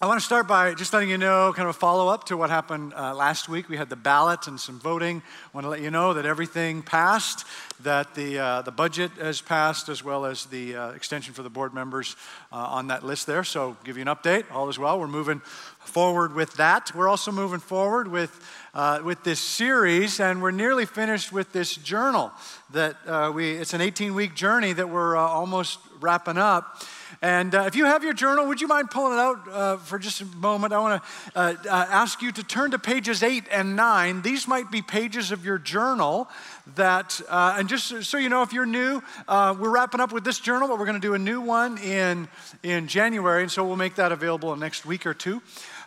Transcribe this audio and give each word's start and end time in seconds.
I 0.00 0.06
want 0.06 0.20
to 0.20 0.24
start 0.24 0.46
by 0.46 0.74
just 0.74 0.92
letting 0.92 1.10
you 1.10 1.18
know, 1.18 1.52
kind 1.52 1.68
of 1.68 1.74
a 1.74 1.76
follow 1.76 2.06
up 2.06 2.22
to 2.26 2.36
what 2.36 2.50
happened 2.50 2.94
uh, 2.94 3.16
last 3.16 3.48
week. 3.48 3.68
We 3.68 3.76
had 3.76 3.90
the 3.90 3.96
ballot 3.96 4.46
and 4.46 4.60
some 4.60 4.78
voting. 4.78 5.20
I 5.26 5.48
want 5.52 5.64
to 5.64 5.68
let 5.68 5.80
you 5.80 5.90
know 5.90 6.14
that 6.14 6.24
everything 6.24 6.82
passed, 6.82 7.44
that 7.80 8.14
the, 8.14 8.38
uh, 8.38 8.62
the 8.62 8.70
budget 8.70 9.10
has 9.18 9.40
passed, 9.40 9.88
as 9.88 10.04
well 10.04 10.24
as 10.24 10.46
the 10.46 10.76
uh, 10.76 10.90
extension 10.90 11.34
for 11.34 11.42
the 11.42 11.50
board 11.50 11.74
members 11.74 12.14
uh, 12.52 12.58
on 12.58 12.86
that 12.86 13.04
list 13.04 13.26
there. 13.26 13.42
So, 13.42 13.76
give 13.82 13.96
you 13.96 14.02
an 14.02 14.06
update. 14.06 14.44
All 14.52 14.68
is 14.68 14.78
well. 14.78 15.00
We're 15.00 15.08
moving 15.08 15.40
forward 15.80 16.32
with 16.32 16.54
that. 16.58 16.94
We're 16.94 17.08
also 17.08 17.32
moving 17.32 17.58
forward 17.58 18.06
with, 18.06 18.30
uh, 18.74 19.00
with 19.02 19.24
this 19.24 19.40
series, 19.40 20.20
and 20.20 20.40
we're 20.40 20.52
nearly 20.52 20.86
finished 20.86 21.32
with 21.32 21.52
this 21.52 21.74
journal. 21.74 22.30
That 22.70 22.94
uh, 23.04 23.32
we, 23.34 23.50
it's 23.50 23.74
an 23.74 23.80
18 23.80 24.14
week 24.14 24.36
journey 24.36 24.72
that 24.74 24.90
we're 24.90 25.16
almost 25.16 25.80
wrapping 25.98 26.38
up. 26.38 26.84
And 27.20 27.52
uh, 27.52 27.64
if 27.66 27.74
you 27.74 27.84
have 27.84 28.04
your 28.04 28.12
journal, 28.12 28.46
would 28.46 28.60
you 28.60 28.68
mind 28.68 28.90
pulling 28.92 29.14
it 29.14 29.20
out 29.20 29.48
uh, 29.50 29.76
for 29.78 29.98
just 29.98 30.20
a 30.20 30.24
moment? 30.24 30.72
I 30.72 30.78
want 30.78 31.02
to 31.02 31.08
uh, 31.38 31.54
uh, 31.68 31.86
ask 31.90 32.22
you 32.22 32.30
to 32.30 32.44
turn 32.44 32.70
to 32.70 32.78
pages 32.78 33.24
eight 33.24 33.44
and 33.50 33.74
nine. 33.74 34.22
These 34.22 34.46
might 34.46 34.70
be 34.70 34.82
pages 34.82 35.32
of 35.32 35.44
your 35.44 35.58
journal 35.58 36.28
that, 36.76 37.20
uh, 37.28 37.56
and 37.58 37.68
just 37.68 38.04
so 38.04 38.18
you 38.18 38.28
know, 38.28 38.42
if 38.42 38.52
you're 38.52 38.66
new, 38.66 39.02
uh, 39.26 39.56
we're 39.58 39.70
wrapping 39.70 40.00
up 40.00 40.12
with 40.12 40.22
this 40.22 40.38
journal, 40.38 40.68
but 40.68 40.78
we're 40.78 40.86
going 40.86 41.00
to 41.00 41.06
do 41.06 41.14
a 41.14 41.18
new 41.18 41.40
one 41.40 41.76
in, 41.78 42.28
in 42.62 42.86
January. 42.86 43.42
And 43.42 43.50
so 43.50 43.64
we'll 43.64 43.76
make 43.76 43.96
that 43.96 44.12
available 44.12 44.52
in 44.52 44.60
next 44.60 44.86
week 44.86 45.04
or 45.04 45.14
two. 45.14 45.42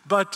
But 0.06 0.36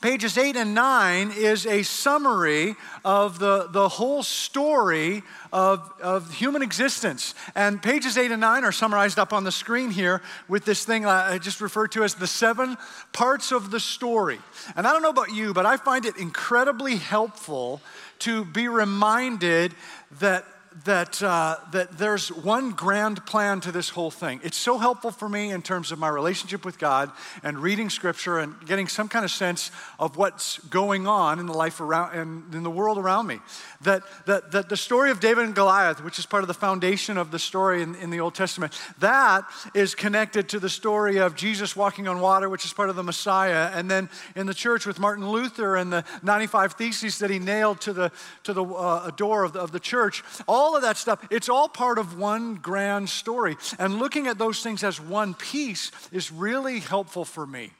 pages 0.00 0.36
8 0.36 0.56
and 0.56 0.74
9 0.74 1.32
is 1.36 1.66
a 1.66 1.82
summary 1.82 2.74
of 3.04 3.38
the, 3.38 3.68
the 3.70 3.88
whole 3.88 4.22
story 4.22 5.22
of, 5.52 5.90
of 6.02 6.32
human 6.34 6.62
existence. 6.62 7.34
And 7.54 7.82
pages 7.82 8.18
8 8.18 8.30
and 8.30 8.40
9 8.40 8.64
are 8.64 8.72
summarized 8.72 9.18
up 9.18 9.32
on 9.32 9.44
the 9.44 9.52
screen 9.52 9.90
here 9.90 10.22
with 10.48 10.64
this 10.64 10.84
thing 10.84 11.06
I 11.06 11.38
just 11.38 11.60
referred 11.60 11.92
to 11.92 12.04
as 12.04 12.14
the 12.14 12.26
seven 12.26 12.76
parts 13.12 13.52
of 13.52 13.70
the 13.70 13.80
story. 13.80 14.38
And 14.76 14.86
I 14.86 14.92
don't 14.92 15.02
know 15.02 15.10
about 15.10 15.32
you, 15.32 15.54
but 15.54 15.66
I 15.66 15.76
find 15.76 16.04
it 16.04 16.16
incredibly 16.16 16.96
helpful 16.96 17.80
to 18.20 18.44
be 18.44 18.68
reminded 18.68 19.74
that 20.20 20.44
that, 20.84 21.22
uh, 21.22 21.56
that 21.72 21.96
there's 21.96 22.28
one 22.28 22.70
grand 22.70 23.24
plan 23.24 23.60
to 23.60 23.72
this 23.72 23.88
whole 23.88 24.10
thing. 24.10 24.40
It's 24.44 24.56
so 24.56 24.78
helpful 24.78 25.10
for 25.10 25.28
me 25.28 25.50
in 25.50 25.62
terms 25.62 25.90
of 25.90 25.98
my 25.98 26.08
relationship 26.08 26.64
with 26.64 26.78
God 26.78 27.10
and 27.42 27.58
reading 27.58 27.88
scripture 27.88 28.38
and 28.38 28.54
getting 28.66 28.86
some 28.86 29.08
kind 29.08 29.24
of 29.24 29.30
sense 29.30 29.70
of 29.98 30.16
what's 30.16 30.58
going 30.68 31.06
on 31.06 31.38
in 31.38 31.46
the 31.46 31.54
life 31.54 31.80
around 31.80 32.18
and 32.18 32.54
in 32.54 32.62
the 32.62 32.70
world 32.70 32.98
around 32.98 33.26
me. 33.26 33.38
That, 33.82 34.02
that, 34.26 34.52
that 34.52 34.68
the 34.68 34.76
story 34.76 35.10
of 35.10 35.20
David 35.20 35.44
and 35.44 35.54
Goliath, 35.54 36.02
which 36.04 36.18
is 36.18 36.26
part 36.26 36.42
of 36.42 36.48
the 36.48 36.54
foundation 36.54 37.16
of 37.16 37.30
the 37.30 37.38
story 37.38 37.82
in, 37.82 37.94
in 37.96 38.10
the 38.10 38.20
Old 38.20 38.34
Testament, 38.34 38.78
that 38.98 39.44
is 39.74 39.94
connected 39.94 40.48
to 40.50 40.58
the 40.58 40.68
story 40.68 41.18
of 41.18 41.36
Jesus 41.36 41.74
walking 41.74 42.06
on 42.08 42.20
water, 42.20 42.48
which 42.48 42.64
is 42.64 42.72
part 42.72 42.90
of 42.90 42.96
the 42.96 43.02
Messiah. 43.02 43.70
And 43.72 43.90
then 43.90 44.10
in 44.34 44.46
the 44.46 44.54
church 44.54 44.86
with 44.86 44.98
Martin 44.98 45.28
Luther 45.28 45.76
and 45.76 45.92
the 45.92 46.04
95 46.22 46.72
Theses 46.72 47.18
that 47.20 47.30
he 47.30 47.38
nailed 47.38 47.80
to 47.82 47.92
the, 47.92 48.12
to 48.42 48.52
the 48.52 48.64
uh, 48.64 49.10
door 49.12 49.44
of 49.44 49.52
the, 49.52 49.60
of 49.60 49.72
the 49.72 49.80
church. 49.80 50.22
All 50.46 50.65
all 50.66 50.74
of 50.74 50.82
that 50.82 50.96
stuff, 50.96 51.24
it's 51.30 51.48
all 51.48 51.68
part 51.68 51.96
of 51.96 52.18
one 52.18 52.56
grand 52.56 53.08
story. 53.08 53.56
And 53.78 54.00
looking 54.00 54.26
at 54.26 54.36
those 54.36 54.64
things 54.64 54.82
as 54.82 55.00
one 55.00 55.32
piece 55.34 55.92
is 56.10 56.32
really 56.32 56.80
helpful 56.80 57.24
for 57.24 57.46
me. 57.46 57.70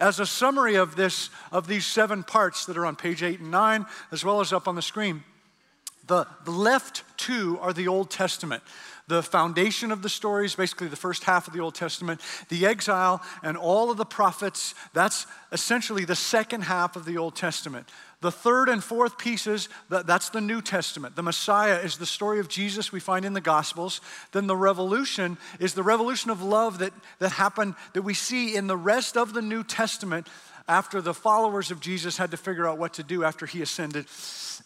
As 0.00 0.18
a 0.18 0.26
summary 0.26 0.74
of 0.74 0.96
this, 0.96 1.30
of 1.52 1.68
these 1.68 1.86
seven 1.86 2.24
parts 2.24 2.66
that 2.66 2.76
are 2.76 2.84
on 2.84 2.96
page 2.96 3.22
eight 3.22 3.38
and 3.38 3.52
nine, 3.52 3.86
as 4.10 4.24
well 4.24 4.40
as 4.40 4.52
up 4.52 4.66
on 4.66 4.74
the 4.74 4.82
screen, 4.82 5.22
the, 6.08 6.26
left 6.44 7.04
two 7.16 7.58
are 7.60 7.72
the 7.72 7.86
Old 7.86 8.10
Testament. 8.10 8.64
The 9.06 9.22
foundation 9.22 9.92
of 9.92 10.02
the 10.02 10.08
story 10.08 10.44
is 10.44 10.56
basically 10.56 10.88
the 10.88 10.96
first 10.96 11.22
half 11.22 11.46
of 11.46 11.54
the 11.54 11.60
Old 11.60 11.76
Testament. 11.76 12.20
The 12.48 12.66
exile 12.66 13.22
and 13.44 13.56
all 13.56 13.92
of 13.92 13.98
the 13.98 14.04
prophets, 14.04 14.74
that's 14.94 15.26
essentially 15.52 16.04
the 16.04 16.16
second 16.16 16.62
half 16.62 16.96
of 16.96 17.04
the 17.04 17.18
Old 17.18 17.36
Testament. 17.36 17.88
The 18.22 18.30
third 18.30 18.68
and 18.68 18.82
fourth 18.82 19.18
pieces, 19.18 19.68
that's 19.88 20.30
the 20.30 20.40
New 20.40 20.62
Testament. 20.62 21.16
The 21.16 21.24
Messiah 21.24 21.80
is 21.80 21.98
the 21.98 22.06
story 22.06 22.38
of 22.38 22.48
Jesus 22.48 22.92
we 22.92 23.00
find 23.00 23.24
in 23.24 23.32
the 23.32 23.40
Gospels. 23.40 24.00
Then 24.30 24.46
the 24.46 24.56
revolution 24.56 25.36
is 25.58 25.74
the 25.74 25.82
revolution 25.82 26.30
of 26.30 26.40
love 26.40 26.78
that, 26.78 26.92
that 27.18 27.32
happened, 27.32 27.74
that 27.94 28.02
we 28.02 28.14
see 28.14 28.54
in 28.54 28.68
the 28.68 28.76
rest 28.76 29.16
of 29.16 29.34
the 29.34 29.42
New 29.42 29.64
Testament 29.64 30.28
after 30.68 31.00
the 31.00 31.14
followers 31.14 31.70
of 31.70 31.80
Jesus 31.80 32.16
had 32.16 32.30
to 32.30 32.36
figure 32.36 32.66
out 32.66 32.78
what 32.78 32.94
to 32.94 33.02
do 33.02 33.24
after 33.24 33.46
he 33.46 33.62
ascended 33.62 34.06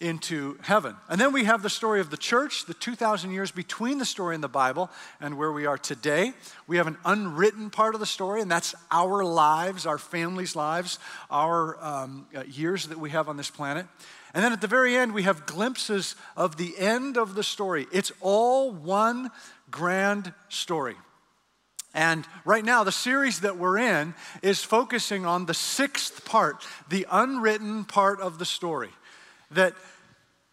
into 0.00 0.58
heaven. 0.62 0.94
And 1.08 1.20
then 1.20 1.32
we 1.32 1.44
have 1.44 1.62
the 1.62 1.70
story 1.70 2.00
of 2.00 2.10
the 2.10 2.16
church, 2.16 2.66
the 2.66 2.74
2,000 2.74 3.30
years 3.30 3.50
between 3.50 3.98
the 3.98 4.04
story 4.04 4.34
in 4.34 4.40
the 4.40 4.48
Bible 4.48 4.90
and 5.20 5.38
where 5.38 5.52
we 5.52 5.66
are 5.66 5.78
today. 5.78 6.32
We 6.66 6.76
have 6.76 6.86
an 6.86 6.98
unwritten 7.04 7.70
part 7.70 7.94
of 7.94 8.00
the 8.00 8.06
story, 8.06 8.42
and 8.42 8.50
that's 8.50 8.74
our 8.90 9.24
lives, 9.24 9.86
our 9.86 9.98
families' 9.98 10.54
lives, 10.54 10.98
our 11.30 11.82
um, 11.82 12.26
uh, 12.34 12.42
years 12.44 12.88
that 12.88 12.98
we 12.98 13.10
have 13.10 13.28
on 13.28 13.36
this 13.36 13.50
planet. 13.50 13.86
And 14.34 14.44
then 14.44 14.52
at 14.52 14.60
the 14.60 14.66
very 14.66 14.96
end, 14.96 15.14
we 15.14 15.22
have 15.22 15.46
glimpses 15.46 16.14
of 16.36 16.58
the 16.58 16.76
end 16.78 17.16
of 17.16 17.34
the 17.34 17.42
story. 17.42 17.86
It's 17.90 18.12
all 18.20 18.70
one 18.70 19.30
grand 19.70 20.34
story. 20.48 20.96
And 21.96 22.26
right 22.44 22.62
now, 22.62 22.84
the 22.84 22.92
series 22.92 23.40
that 23.40 23.56
we're 23.56 23.78
in 23.78 24.14
is 24.42 24.62
focusing 24.62 25.24
on 25.24 25.46
the 25.46 25.54
sixth 25.54 26.26
part, 26.26 26.62
the 26.90 27.06
unwritten 27.10 27.84
part 27.84 28.20
of 28.20 28.38
the 28.38 28.44
story 28.44 28.90
that 29.50 29.72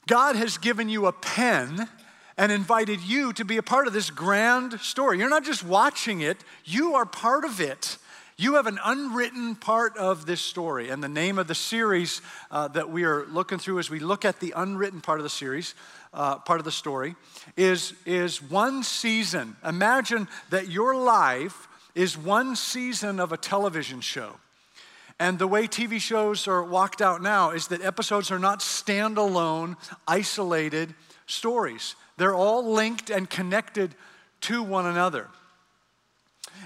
God 0.07 0.37
has 0.37 0.57
given 0.57 0.87
you 0.87 1.05
a 1.05 1.11
pen 1.11 1.89
and 2.37 2.49
invited 2.49 3.01
you 3.01 3.33
to 3.33 3.43
be 3.43 3.57
a 3.57 3.63
part 3.63 3.87
of 3.87 3.93
this 3.93 4.09
grand 4.09 4.79
story. 4.79 5.19
You're 5.19 5.29
not 5.29 5.43
just 5.43 5.65
watching 5.65 6.21
it, 6.21 6.37
you 6.63 6.95
are 6.95 7.05
part 7.05 7.43
of 7.43 7.59
it. 7.59 7.97
You 8.37 8.55
have 8.55 8.65
an 8.65 8.79
unwritten 8.83 9.55
part 9.55 9.95
of 9.97 10.25
this 10.25 10.41
story. 10.41 10.89
And 10.89 11.03
the 11.03 11.09
name 11.09 11.37
of 11.37 11.47
the 11.47 11.55
series 11.55 12.21
uh, 12.49 12.67
that 12.69 12.89
we 12.89 13.03
are 13.03 13.25
looking 13.27 13.59
through 13.59 13.79
as 13.79 13.89
we 13.89 13.99
look 13.99 14.25
at 14.25 14.39
the 14.39 14.53
unwritten 14.55 15.01
part 15.01 15.19
of 15.19 15.23
the 15.23 15.29
series, 15.29 15.75
uh, 16.13 16.37
part 16.37 16.59
of 16.59 16.65
the 16.65 16.71
story, 16.71 17.15
is, 17.57 17.93
is 18.05 18.41
one 18.41 18.83
season. 18.83 19.55
Imagine 19.65 20.27
that 20.49 20.69
your 20.69 20.95
life 20.95 21.67
is 21.95 22.17
one 22.17 22.55
season 22.55 23.19
of 23.19 23.31
a 23.31 23.37
television 23.37 24.01
show. 24.01 24.35
And 25.19 25.37
the 25.37 25.47
way 25.47 25.67
TV 25.67 25.99
shows 25.99 26.47
are 26.47 26.63
walked 26.63 27.01
out 27.01 27.21
now 27.21 27.51
is 27.51 27.67
that 27.67 27.81
episodes 27.81 28.31
are 28.31 28.39
not 28.39 28.59
standalone, 28.59 29.75
isolated 30.07 30.93
stories. 31.27 31.95
They're 32.17 32.35
all 32.35 32.73
linked 32.73 33.09
and 33.09 33.29
connected 33.29 33.95
to 34.41 34.63
one 34.63 34.85
another. 34.85 35.29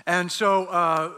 And 0.06 0.31
so, 0.31 0.66
uh, 0.68 1.12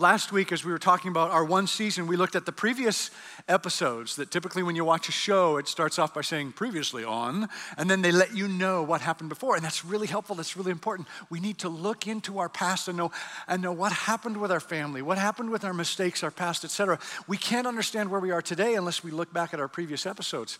last 0.00 0.32
week, 0.32 0.50
as 0.50 0.64
we 0.64 0.72
were 0.72 0.78
talking 0.78 1.10
about 1.10 1.30
our 1.30 1.44
one 1.44 1.66
season, 1.66 2.06
we 2.06 2.16
looked 2.16 2.34
at 2.34 2.46
the 2.46 2.52
previous 2.52 3.10
episodes. 3.48 4.16
That 4.16 4.30
typically, 4.30 4.62
when 4.62 4.74
you 4.74 4.84
watch 4.84 5.08
a 5.08 5.12
show, 5.12 5.58
it 5.58 5.68
starts 5.68 5.98
off 5.98 6.14
by 6.14 6.22
saying 6.22 6.52
previously 6.52 7.04
on, 7.04 7.48
and 7.76 7.90
then 7.90 8.00
they 8.00 8.10
let 8.10 8.34
you 8.34 8.48
know 8.48 8.82
what 8.82 9.02
happened 9.02 9.28
before. 9.28 9.56
And 9.56 9.64
that's 9.64 9.84
really 9.84 10.06
helpful. 10.06 10.34
That's 10.34 10.56
really 10.56 10.70
important. 10.70 11.06
We 11.28 11.38
need 11.38 11.58
to 11.58 11.68
look 11.68 12.06
into 12.06 12.38
our 12.38 12.48
past 12.48 12.88
and 12.88 12.96
know, 12.96 13.12
and 13.46 13.62
know 13.62 13.72
what 13.72 13.92
happened 13.92 14.38
with 14.38 14.50
our 14.50 14.60
family, 14.60 15.02
what 15.02 15.18
happened 15.18 15.50
with 15.50 15.64
our 15.64 15.74
mistakes, 15.74 16.22
our 16.22 16.30
past, 16.30 16.64
etc. 16.64 16.98
We 17.28 17.36
can't 17.36 17.66
understand 17.66 18.10
where 18.10 18.20
we 18.20 18.30
are 18.30 18.42
today 18.42 18.74
unless 18.74 19.04
we 19.04 19.10
look 19.10 19.32
back 19.32 19.52
at 19.52 19.60
our 19.60 19.68
previous 19.68 20.06
episodes. 20.06 20.58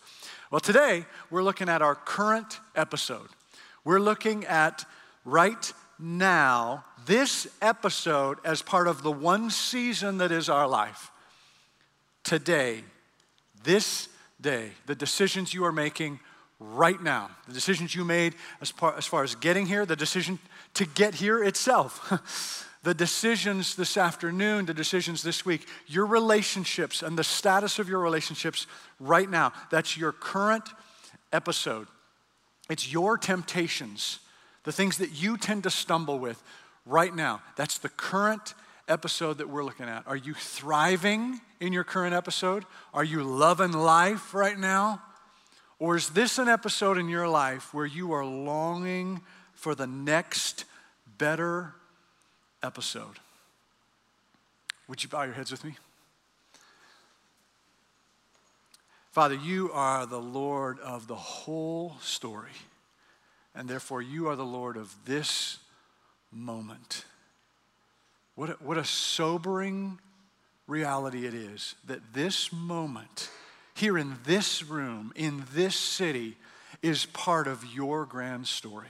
Well, 0.51 0.61
today, 0.61 1.07
we're 1.31 1.43
looking 1.43 1.69
at 1.69 1.83
our 1.83 1.95
current 1.95 2.61
episode. 2.77 3.29
We're 3.85 4.01
looking 4.01 4.45
at 4.45 4.85
right 5.25 5.73
now 6.01 6.85
this 7.07 7.47
episode 7.61 8.39
as 8.45 8.63
part 8.63 8.87
of 8.87 9.03
the 9.03 9.11
one 9.11 9.51
season 9.51 10.19
that 10.19 10.33
is 10.33 10.49
our 10.49 10.69
life. 10.69 11.11
Today, 12.25 12.85
this 13.65 14.09
day, 14.41 14.71
the 14.87 14.95
decisions 14.95 15.53
you 15.55 15.65
are 15.65 15.73
making 15.73 16.21
right 16.59 17.03
now, 17.03 17.31
the 17.47 17.55
decisions 17.55 17.95
you 17.95 18.05
made 18.05 18.35
as, 18.61 18.71
par, 18.71 18.95
as 18.97 19.07
far 19.07 19.23
as 19.23 19.35
getting 19.35 19.67
here, 19.67 19.87
the 19.87 19.97
decision 19.97 20.39
to 20.75 20.85
get 20.85 21.15
here 21.15 21.43
itself. 21.43 22.67
the 22.83 22.95
decisions 22.95 23.75
this 23.77 23.97
afternoon, 23.97 24.67
the 24.67 24.75
decisions 24.75 25.23
this 25.23 25.45
week, 25.45 25.67
your 25.87 26.07
relationships 26.07 27.03
and 27.03 27.19
the 27.19 27.25
status 27.25 27.79
of 27.79 27.89
your 27.89 28.01
relationships 28.01 28.67
right 28.99 29.29
now. 29.29 29.53
That's 29.71 29.97
your 29.97 30.13
current 30.13 30.69
episode. 31.33 31.89
It's 32.71 32.91
your 32.91 33.19
temptations 33.19 34.21
the 34.65 34.73
things 34.73 34.99
that 34.99 35.11
you 35.11 35.37
tend 35.37 35.65
to 35.65 35.71
stumble 35.71 36.19
with 36.19 36.43
right 36.87 37.15
now. 37.15 37.43
That's 37.57 37.79
the 37.79 37.89
current 37.89 38.55
episode 38.89 39.39
that 39.39 39.49
we're 39.49 39.65
looking 39.65 39.87
at. 39.87 40.07
Are 40.07 40.17
you 40.17 40.35
thriving 40.35 41.41
in 41.61 41.73
your 41.73 41.85
current 41.85 42.15
episode? 42.15 42.65
Are 42.93 43.05
you 43.05 43.23
loving 43.23 43.73
life 43.73 44.35
right 44.35 44.59
now? 44.59 45.01
Or 45.79 45.97
is 45.97 46.11
this 46.11 46.39
an 46.39 46.49
episode 46.49 46.99
in 46.99 47.09
your 47.09 47.29
life 47.29 47.73
where 47.73 47.87
you 47.87 48.13
are 48.13 48.25
longing 48.25 49.23
for 49.55 49.75
the 49.75 49.87
next 49.87 50.65
better 51.17 51.75
episode? 52.63 53.19
Would 54.89 55.03
you 55.03 55.09
bow 55.09 55.23
your 55.23 55.35
heads 55.35 55.51
with 55.51 55.65
me? 55.65 55.77
Father, 59.13 59.35
you 59.35 59.71
are 59.73 60.07
the 60.07 60.21
Lord 60.21 60.79
of 60.81 61.07
the 61.07 61.17
whole 61.17 61.97
story 62.01 62.51
and 63.55 63.69
therefore 63.69 64.03
you 64.03 64.29
are 64.29 64.37
the 64.37 64.45
Lord 64.45 64.77
of 64.77 64.95
this 65.05 65.59
moment. 66.31 67.05
What 68.35 68.51
a, 68.51 68.53
what 68.55 68.79
a 68.79 68.85
sobering 68.85 69.99
reality 70.67 71.27
it 71.27 71.35
is 71.35 71.75
that 71.87 72.15
this 72.15 72.53
moment, 72.53 73.29
here 73.75 73.99
in 73.99 74.17
this 74.25 74.63
room, 74.63 75.13
in 75.17 75.45
this 75.53 75.75
city, 75.75 76.37
is 76.83 77.07
part 77.07 77.47
of 77.47 77.65
your 77.75 78.07
grand 78.07 78.47
story. 78.47 78.89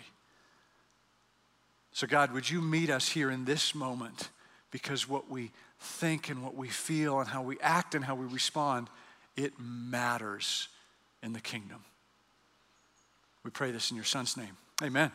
So, 1.92 2.06
God, 2.06 2.32
would 2.32 2.48
you 2.48 2.60
meet 2.60 2.90
us 2.90 3.08
here 3.08 3.30
in 3.30 3.44
this 3.44 3.74
moment 3.74 4.28
because 4.70 5.08
what 5.08 5.28
we 5.28 5.50
think 5.80 6.28
and 6.28 6.44
what 6.44 6.54
we 6.54 6.68
feel 6.68 7.18
and 7.18 7.28
how 7.28 7.42
we 7.42 7.58
act 7.60 7.94
and 7.94 8.04
how 8.04 8.14
we 8.14 8.26
respond, 8.26 8.88
it 9.36 9.54
matters 9.58 10.68
in 11.22 11.32
the 11.32 11.40
kingdom. 11.40 11.84
We 13.42 13.50
pray 13.50 13.70
this 13.70 13.90
in 13.90 13.96
your 13.96 14.04
son's 14.04 14.36
name. 14.36 14.56
Amen. 14.82 15.10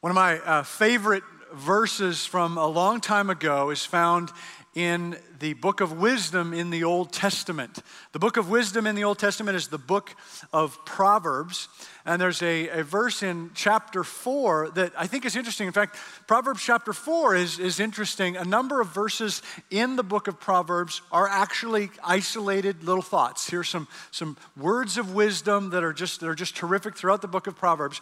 One 0.00 0.10
of 0.10 0.14
my 0.14 0.38
uh, 0.38 0.62
favorite 0.62 1.24
verses 1.52 2.24
from 2.24 2.56
a 2.56 2.66
long 2.66 3.00
time 3.00 3.28
ago 3.28 3.68
is 3.68 3.84
found 3.84 4.30
in 4.74 5.16
the 5.38 5.52
book 5.54 5.80
of 5.80 5.98
wisdom 6.00 6.54
in 6.54 6.70
the 6.70 6.84
Old 6.84 7.12
Testament. 7.12 7.80
The 8.12 8.18
book 8.18 8.36
of 8.36 8.48
wisdom 8.48 8.86
in 8.86 8.94
the 8.94 9.04
Old 9.04 9.18
Testament 9.18 9.56
is 9.56 9.68
the 9.68 9.76
book 9.76 10.14
of 10.52 10.82
Proverbs. 10.84 11.68
And 12.04 12.20
there's 12.20 12.42
a, 12.42 12.68
a 12.68 12.82
verse 12.82 13.22
in 13.22 13.50
chapter 13.54 14.02
4 14.02 14.70
that 14.70 14.92
I 14.96 15.06
think 15.06 15.24
is 15.24 15.36
interesting. 15.36 15.66
In 15.66 15.72
fact, 15.72 15.96
Proverbs 16.26 16.62
chapter 16.62 16.92
4 16.92 17.36
is, 17.36 17.58
is 17.58 17.80
interesting. 17.80 18.36
A 18.36 18.44
number 18.44 18.80
of 18.80 18.88
verses 18.88 19.42
in 19.70 19.96
the 19.96 20.02
book 20.02 20.26
of 20.26 20.40
Proverbs 20.40 21.02
are 21.12 21.28
actually 21.28 21.90
isolated 22.02 22.82
little 22.82 23.02
thoughts. 23.02 23.48
Here's 23.48 23.68
some, 23.68 23.88
some 24.10 24.36
words 24.56 24.96
of 24.96 25.14
wisdom 25.14 25.70
that 25.70 25.84
are, 25.84 25.92
just, 25.92 26.20
that 26.20 26.28
are 26.28 26.34
just 26.34 26.56
terrific 26.56 26.96
throughout 26.96 27.20
the 27.20 27.28
book 27.28 27.46
of 27.46 27.56
Proverbs. 27.56 28.00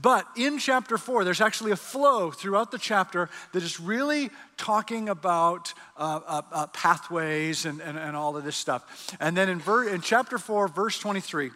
But 0.00 0.26
in 0.36 0.58
chapter 0.58 0.96
4, 0.96 1.24
there's 1.24 1.40
actually 1.40 1.72
a 1.72 1.76
flow 1.76 2.30
throughout 2.30 2.70
the 2.70 2.78
chapter 2.78 3.28
that 3.52 3.62
is 3.62 3.80
really 3.80 4.30
talking 4.60 5.08
about 5.08 5.72
uh, 5.96 6.20
uh, 6.26 6.42
uh, 6.52 6.66
pathways 6.66 7.64
and, 7.64 7.80
and, 7.80 7.96
and, 7.96 8.14
all 8.14 8.36
of 8.36 8.44
this 8.44 8.56
stuff. 8.56 9.16
And 9.18 9.34
then 9.34 9.48
in, 9.48 9.58
ver- 9.58 9.88
in 9.88 10.02
chapter 10.02 10.36
4, 10.36 10.68
verse 10.68 10.98
23, 10.98 11.50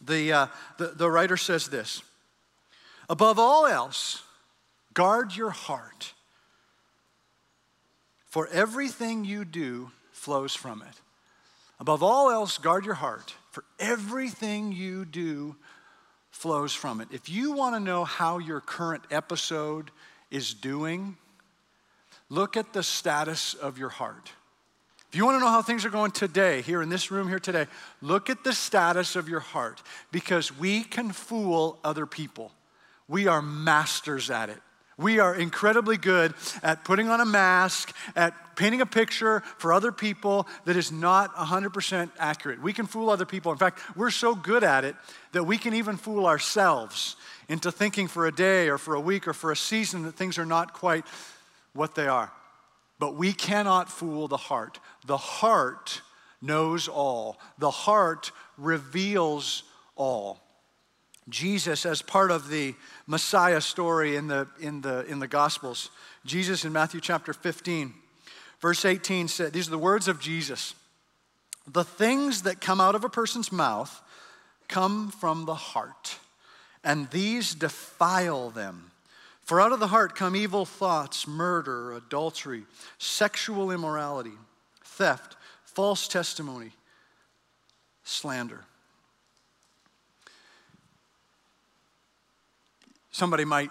the, 0.00 0.32
uh, 0.32 0.46
the, 0.78 0.86
the 0.88 1.10
writer 1.10 1.36
says 1.36 1.68
this 1.68 2.02
Above 3.10 3.38
all 3.38 3.66
else, 3.66 4.22
guard 4.94 5.36
your 5.36 5.50
heart, 5.50 6.14
for 8.26 8.48
everything 8.48 9.26
you 9.26 9.44
do 9.44 9.90
flows 10.12 10.54
from 10.54 10.80
it. 10.80 11.00
Above 11.78 12.02
all 12.02 12.30
else, 12.30 12.56
guard 12.56 12.86
your 12.86 12.94
heart, 12.94 13.34
for 13.50 13.64
everything 13.78 14.72
you 14.72 15.04
do 15.04 15.56
flows 16.30 16.72
from 16.72 17.02
it. 17.02 17.08
If 17.12 17.28
you 17.28 17.52
want 17.52 17.74
to 17.76 17.80
know 17.80 18.04
how 18.04 18.38
your 18.38 18.60
current 18.60 19.04
episode 19.10 19.90
is 20.30 20.54
doing, 20.54 21.18
look 22.28 22.56
at 22.56 22.72
the 22.72 22.82
status 22.82 23.54
of 23.54 23.78
your 23.78 23.90
heart. 23.90 24.32
If 25.14 25.18
you 25.18 25.24
want 25.24 25.36
to 25.36 25.40
know 25.40 25.50
how 25.50 25.62
things 25.62 25.84
are 25.84 25.90
going 25.90 26.10
today, 26.10 26.60
here 26.62 26.82
in 26.82 26.88
this 26.88 27.12
room 27.12 27.28
here 27.28 27.38
today, 27.38 27.66
look 28.02 28.28
at 28.28 28.42
the 28.42 28.52
status 28.52 29.14
of 29.14 29.28
your 29.28 29.40
heart 29.40 29.80
because 30.10 30.56
we 30.58 30.82
can 30.82 31.12
fool 31.12 31.78
other 31.84 32.04
people. 32.04 32.50
We 33.06 33.28
are 33.28 33.40
masters 33.40 34.28
at 34.28 34.48
it. 34.48 34.60
We 34.96 35.18
are 35.18 35.34
incredibly 35.34 35.96
good 35.96 36.34
at 36.62 36.84
putting 36.84 37.08
on 37.08 37.20
a 37.20 37.24
mask, 37.24 37.94
at 38.14 38.34
painting 38.56 38.80
a 38.80 38.86
picture 38.86 39.40
for 39.58 39.72
other 39.72 39.90
people 39.90 40.46
that 40.64 40.76
is 40.76 40.92
not 40.92 41.34
100% 41.34 42.10
accurate. 42.18 42.62
We 42.62 42.72
can 42.72 42.86
fool 42.86 43.10
other 43.10 43.24
people. 43.24 43.50
In 43.50 43.58
fact, 43.58 43.80
we're 43.96 44.10
so 44.10 44.34
good 44.34 44.62
at 44.62 44.84
it 44.84 44.94
that 45.32 45.44
we 45.44 45.58
can 45.58 45.74
even 45.74 45.96
fool 45.96 46.26
ourselves 46.26 47.16
into 47.48 47.72
thinking 47.72 48.06
for 48.06 48.26
a 48.26 48.32
day 48.32 48.68
or 48.68 48.78
for 48.78 48.94
a 48.94 49.00
week 49.00 49.26
or 49.26 49.32
for 49.32 49.50
a 49.50 49.56
season 49.56 50.04
that 50.04 50.14
things 50.14 50.38
are 50.38 50.46
not 50.46 50.72
quite 50.72 51.04
what 51.74 51.94
they 51.94 52.06
are. 52.06 52.32
But 52.98 53.16
we 53.16 53.32
cannot 53.32 53.90
fool 53.90 54.28
the 54.28 54.36
heart. 54.36 54.78
The 55.04 55.16
heart 55.16 56.00
knows 56.40 56.88
all, 56.88 57.38
the 57.58 57.70
heart 57.70 58.30
reveals 58.56 59.64
all. 59.96 60.40
Jesus, 61.28 61.86
as 61.86 62.02
part 62.02 62.30
of 62.30 62.48
the 62.48 62.74
Messiah 63.06 63.60
story 63.60 64.16
in 64.16 64.26
the, 64.26 64.46
in 64.60 64.82
the, 64.82 65.06
in 65.06 65.20
the 65.20 65.26
Gospels, 65.26 65.90
Jesus 66.26 66.64
in 66.64 66.72
Matthew 66.72 67.00
chapter 67.00 67.32
15, 67.32 67.94
verse 68.60 68.84
18 68.84 69.28
said, 69.28 69.52
These 69.52 69.68
are 69.68 69.72
the 69.72 69.78
words 69.78 70.06
of 70.06 70.20
Jesus. 70.20 70.74
The 71.66 71.84
things 71.84 72.42
that 72.42 72.60
come 72.60 72.80
out 72.80 72.94
of 72.94 73.04
a 73.04 73.08
person's 73.08 73.50
mouth 73.50 74.02
come 74.68 75.10
from 75.10 75.46
the 75.46 75.54
heart, 75.54 76.18
and 76.82 77.10
these 77.10 77.54
defile 77.54 78.50
them. 78.50 78.90
For 79.44 79.60
out 79.60 79.72
of 79.72 79.80
the 79.80 79.88
heart 79.88 80.14
come 80.14 80.34
evil 80.34 80.64
thoughts, 80.64 81.28
murder, 81.28 81.92
adultery, 81.92 82.64
sexual 82.98 83.70
immorality, 83.70 84.32
theft, 84.82 85.36
false 85.64 86.08
testimony, 86.08 86.70
slander. 88.04 88.64
Somebody 93.12 93.44
might 93.44 93.70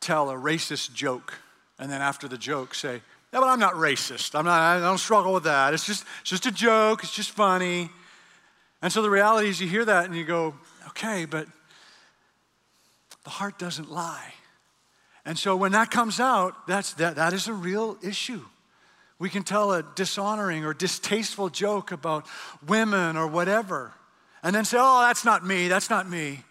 tell 0.00 0.30
a 0.30 0.34
racist 0.34 0.94
joke 0.94 1.34
and 1.78 1.92
then 1.92 2.00
after 2.00 2.26
the 2.26 2.38
joke 2.38 2.74
say, 2.74 3.02
Yeah, 3.32 3.40
but 3.40 3.48
I'm 3.48 3.60
not 3.60 3.74
racist. 3.74 4.34
I'm 4.34 4.46
not, 4.46 4.58
I 4.58 4.80
don't 4.80 4.98
struggle 4.98 5.34
with 5.34 5.44
that. 5.44 5.74
It's 5.74 5.86
just, 5.86 6.04
it's 6.22 6.30
just 6.30 6.46
a 6.46 6.50
joke, 6.50 7.02
it's 7.02 7.14
just 7.14 7.30
funny. 7.30 7.90
And 8.80 8.92
so 8.92 9.02
the 9.02 9.10
reality 9.10 9.48
is 9.48 9.60
you 9.60 9.68
hear 9.68 9.84
that 9.84 10.06
and 10.06 10.16
you 10.16 10.24
go, 10.24 10.54
Okay, 10.88 11.26
but 11.26 11.46
the 13.24 13.30
heart 13.30 13.58
doesn't 13.58 13.90
lie. 13.90 14.32
And 15.24 15.38
so 15.38 15.56
when 15.56 15.72
that 15.72 15.90
comes 15.90 16.20
out, 16.20 16.66
that's, 16.66 16.92
that, 16.94 17.16
that 17.16 17.32
is 17.32 17.48
a 17.48 17.54
real 17.54 17.96
issue. 18.02 18.42
We 19.18 19.30
can 19.30 19.42
tell 19.42 19.72
a 19.72 19.82
dishonoring 19.94 20.64
or 20.64 20.74
distasteful 20.74 21.48
joke 21.48 21.92
about 21.92 22.26
women 22.66 23.16
or 23.16 23.26
whatever, 23.26 23.92
and 24.42 24.54
then 24.54 24.64
say, 24.64 24.76
oh, 24.78 25.00
that's 25.00 25.24
not 25.24 25.46
me, 25.46 25.68
that's 25.68 25.88
not 25.88 26.08
me. 26.08 26.42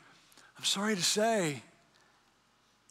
I'm 0.57 0.63
sorry 0.65 0.95
to 0.95 1.03
say, 1.03 1.61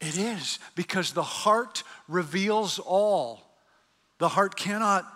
it 0.00 0.19
is, 0.19 0.58
because 0.75 1.12
the 1.12 1.23
heart 1.23 1.82
reveals 2.06 2.79
all. 2.79 3.40
The 4.19 4.29
heart 4.29 4.56
cannot, 4.56 5.06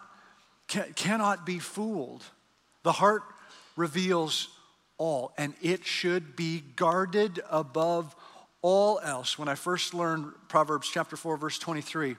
can, 0.66 0.92
cannot 0.94 1.44
be 1.44 1.58
fooled. 1.58 2.24
The 2.82 2.92
heart 2.92 3.22
reveals 3.76 4.48
all, 4.98 5.32
and 5.36 5.54
it 5.60 5.84
should 5.84 6.34
be 6.34 6.62
guarded 6.76 7.40
above 7.50 8.16
all 8.62 9.00
else. 9.00 9.38
When 9.38 9.48
I 9.48 9.54
first 9.54 9.94
learned 9.94 10.32
Proverbs 10.48 10.88
chapter 10.92 11.16
4, 11.16 11.36
verse 11.36 11.58
23, 11.58 12.16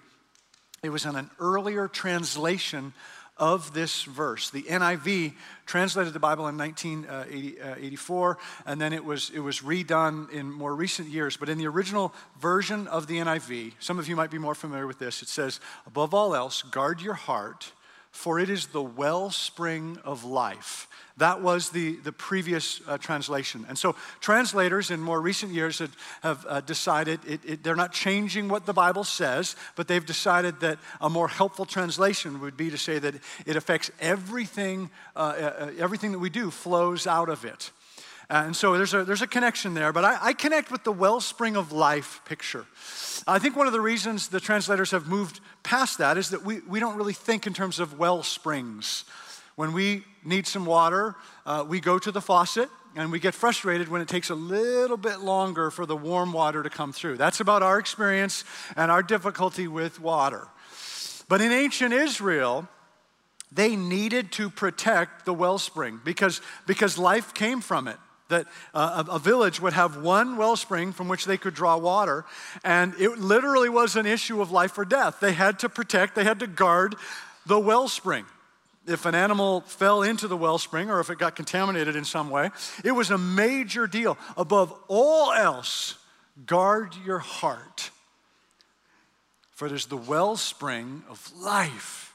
it 0.83 0.89
was 0.89 1.05
in 1.05 1.15
an 1.15 1.29
earlier 1.39 1.87
translation 1.87 2.93
of 3.39 3.73
this 3.73 4.03
verse. 4.03 4.49
The 4.49 4.63
NIV 4.63 5.33
translated 5.65 6.13
the 6.13 6.19
Bible 6.19 6.47
in 6.47 6.57
1984, 6.57 8.31
uh, 8.31 8.35
and 8.65 8.81
then 8.81 8.93
it 8.93 9.03
was, 9.03 9.29
it 9.33 9.39
was 9.39 9.59
redone 9.59 10.31
in 10.31 10.51
more 10.51 10.75
recent 10.75 11.09
years. 11.09 11.37
But 11.37 11.49
in 11.49 11.57
the 11.57 11.67
original 11.67 12.13
version 12.39 12.87
of 12.87 13.07
the 13.07 13.17
NIV, 13.17 13.73
some 13.79 13.99
of 13.99 14.07
you 14.07 14.15
might 14.15 14.31
be 14.31 14.37
more 14.37 14.55
familiar 14.55 14.87
with 14.87 14.99
this, 14.99 15.21
it 15.21 15.27
says, 15.27 15.59
Above 15.85 16.13
all 16.13 16.35
else, 16.35 16.63
guard 16.63 17.01
your 17.01 17.13
heart, 17.13 17.71
for 18.17 18.39
it 18.39 18.49
is 18.49 18.65
the 18.65 18.81
wellspring 18.81 19.99
of 20.03 20.23
life. 20.25 20.87
That 21.17 21.43
was 21.43 21.69
the, 21.69 21.97
the 21.97 22.11
previous 22.11 22.81
uh, 22.87 22.97
translation. 22.97 23.63
And 23.69 23.77
so, 23.77 23.95
translators 24.21 24.89
in 24.89 24.99
more 24.99 25.21
recent 25.21 25.51
years 25.51 25.77
have, 25.77 25.95
have 26.23 26.45
uh, 26.49 26.61
decided 26.61 27.19
it, 27.27 27.41
it, 27.45 27.63
they're 27.63 27.75
not 27.75 27.91
changing 27.91 28.47
what 28.47 28.65
the 28.65 28.73
Bible 28.73 29.03
says, 29.03 29.55
but 29.75 29.87
they've 29.87 30.05
decided 30.05 30.59
that 30.61 30.79
a 30.99 31.11
more 31.11 31.27
helpful 31.27 31.65
translation 31.65 32.41
would 32.41 32.57
be 32.57 32.71
to 32.71 32.77
say 32.77 32.97
that 32.97 33.13
it 33.45 33.55
affects 33.55 33.91
everything, 33.99 34.89
uh, 35.15 35.19
uh 35.19 35.71
everything 35.77 36.11
that 36.11 36.19
we 36.19 36.31
do 36.31 36.49
flows 36.49 37.05
out 37.05 37.29
of 37.29 37.45
it. 37.45 37.71
And 38.29 38.55
so 38.55 38.75
there's 38.75 38.93
a, 38.93 39.05
there's 39.05 39.21
a 39.21 39.27
connection 39.27 39.73
there, 39.73 39.93
but 39.93 40.03
I, 40.03 40.17
I, 40.21 40.33
connect 40.33 40.69
with 40.69 40.83
the 40.83 40.91
wellspring 40.91 41.55
of 41.55 41.71
life 41.71 42.21
picture. 42.25 42.65
I 43.25 43.39
think 43.39 43.55
one 43.55 43.67
of 43.67 43.73
the 43.73 43.79
reasons 43.79 44.27
the 44.27 44.41
translators 44.41 44.91
have 44.91 45.07
moved 45.07 45.39
past 45.63 45.99
that 45.99 46.17
is 46.17 46.31
that 46.31 46.43
we, 46.43 46.59
we 46.61 46.81
don't 46.81 46.97
really 46.97 47.13
think 47.13 47.47
in 47.47 47.53
terms 47.53 47.79
of 47.79 47.97
well 47.97 48.23
springs. 48.23 49.05
When 49.55 49.71
we 49.71 50.03
need 50.25 50.45
some 50.45 50.65
water, 50.65 51.15
uh, 51.45 51.65
we 51.67 51.79
go 51.79 51.97
to 51.99 52.11
the 52.11 52.19
faucet 52.19 52.69
and 52.97 53.13
we 53.13 53.19
get 53.19 53.33
frustrated 53.33 53.87
when 53.87 54.01
it 54.01 54.09
takes 54.09 54.29
a 54.29 54.35
little 54.35 54.97
bit 54.97 55.21
longer 55.21 55.71
for 55.71 55.85
the 55.85 55.95
warm 55.95 56.33
water 56.33 56.63
to 56.63 56.69
come 56.69 56.91
through. 56.91 57.15
That's 57.15 57.39
about 57.39 57.63
our 57.63 57.79
experience 57.79 58.43
and 58.75 58.91
our 58.91 59.01
difficulty 59.01 59.69
with 59.69 60.01
water. 60.01 60.47
But 61.29 61.39
in 61.39 61.53
ancient 61.53 61.93
Israel, 61.93 62.67
they 63.51 63.77
needed 63.77 64.33
to 64.33 64.49
protect 64.49 65.25
the 65.25 65.33
wellspring 65.33 66.01
because, 66.03 66.41
because 66.65 66.97
life 66.97 67.33
came 67.33 67.61
from 67.61 67.87
it. 67.87 67.97
That 68.29 68.45
uh, 68.73 69.05
a, 69.07 69.11
a 69.13 69.19
village 69.19 69.61
would 69.61 69.73
have 69.73 69.97
one 69.97 70.35
wellspring 70.35 70.91
from 70.91 71.07
which 71.07 71.25
they 71.25 71.37
could 71.37 71.53
draw 71.53 71.77
water, 71.77 72.25
and 72.63 72.93
it 72.99 73.17
literally 73.19 73.69
was 73.69 73.95
an 73.95 74.05
issue 74.05 74.41
of 74.41 74.51
life 74.51 74.77
or 74.77 74.85
death. 74.85 75.19
They 75.19 75.33
had 75.33 75.59
to 75.59 75.69
protect, 75.69 76.15
they 76.15 76.25
had 76.25 76.39
to 76.39 76.47
guard 76.47 76.95
the 77.45 77.59
wellspring 77.59 78.25
if 78.87 79.05
an 79.05 79.15
animal 79.15 79.61
fell 79.61 80.01
into 80.01 80.27
the 80.27 80.37
wellspring 80.37 80.89
or 80.89 80.99
if 80.99 81.09
it 81.09 81.19
got 81.19 81.35
contaminated 81.35 81.95
in 81.95 82.05
some 82.05 82.29
way. 82.29 82.49
It 82.83 82.91
was 82.91 83.11
a 83.11 83.17
major 83.17 83.85
deal. 83.85 84.17
Above 84.37 84.73
all 84.87 85.33
else, 85.33 85.95
guard 86.45 86.93
your 87.05 87.19
heart, 87.19 87.91
for 89.51 89.67
it 89.67 89.73
is 89.73 89.87
the 89.87 89.97
wellspring 89.97 91.03
of 91.09 91.31
life. 91.37 92.13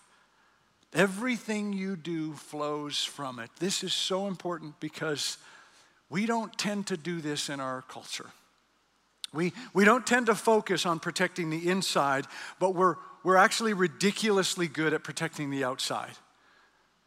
Everything 0.94 1.72
you 1.72 1.96
do 1.96 2.34
flows 2.34 3.02
from 3.02 3.38
it. 3.38 3.50
This 3.58 3.82
is 3.82 3.94
so 3.94 4.26
important 4.26 4.78
because 4.80 5.38
we 6.12 6.26
don't 6.26 6.56
tend 6.58 6.88
to 6.88 6.96
do 6.98 7.22
this 7.22 7.48
in 7.48 7.58
our 7.58 7.82
culture. 7.88 8.26
We, 9.32 9.54
we 9.72 9.86
don't 9.86 10.06
tend 10.06 10.26
to 10.26 10.34
focus 10.34 10.84
on 10.84 11.00
protecting 11.00 11.48
the 11.48 11.70
inside, 11.70 12.26
but 12.60 12.74
we're, 12.74 12.96
we're 13.24 13.38
actually 13.38 13.72
ridiculously 13.72 14.68
good 14.68 14.92
at 14.92 15.02
protecting 15.02 15.50
the 15.50 15.64
outside. 15.64 16.12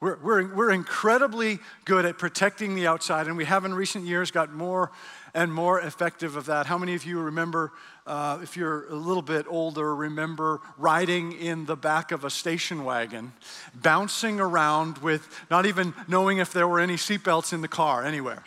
We're, 0.01 0.17
we're, 0.23 0.55
we're 0.55 0.71
incredibly 0.71 1.59
good 1.85 2.03
at 2.05 2.17
protecting 2.17 2.73
the 2.73 2.87
outside, 2.87 3.27
and 3.27 3.37
we 3.37 3.45
have 3.45 3.63
in 3.63 3.75
recent 3.75 4.05
years 4.05 4.31
got 4.31 4.51
more 4.51 4.91
and 5.35 5.53
more 5.53 5.79
effective 5.79 6.35
of 6.35 6.47
that. 6.47 6.65
How 6.65 6.79
many 6.79 6.95
of 6.95 7.05
you 7.05 7.19
remember, 7.19 7.73
uh, 8.07 8.39
if 8.41 8.57
you're 8.57 8.87
a 8.87 8.95
little 8.95 9.21
bit 9.21 9.45
older, 9.47 9.95
remember 9.95 10.61
riding 10.79 11.33
in 11.33 11.67
the 11.67 11.75
back 11.75 12.11
of 12.11 12.23
a 12.23 12.31
station 12.31 12.83
wagon, 12.83 13.33
bouncing 13.75 14.39
around 14.39 14.97
with 14.97 15.27
not 15.51 15.67
even 15.67 15.93
knowing 16.07 16.39
if 16.39 16.51
there 16.51 16.67
were 16.67 16.79
any 16.79 16.95
seatbelts 16.95 17.53
in 17.53 17.61
the 17.61 17.67
car 17.67 18.03
anywhere? 18.03 18.43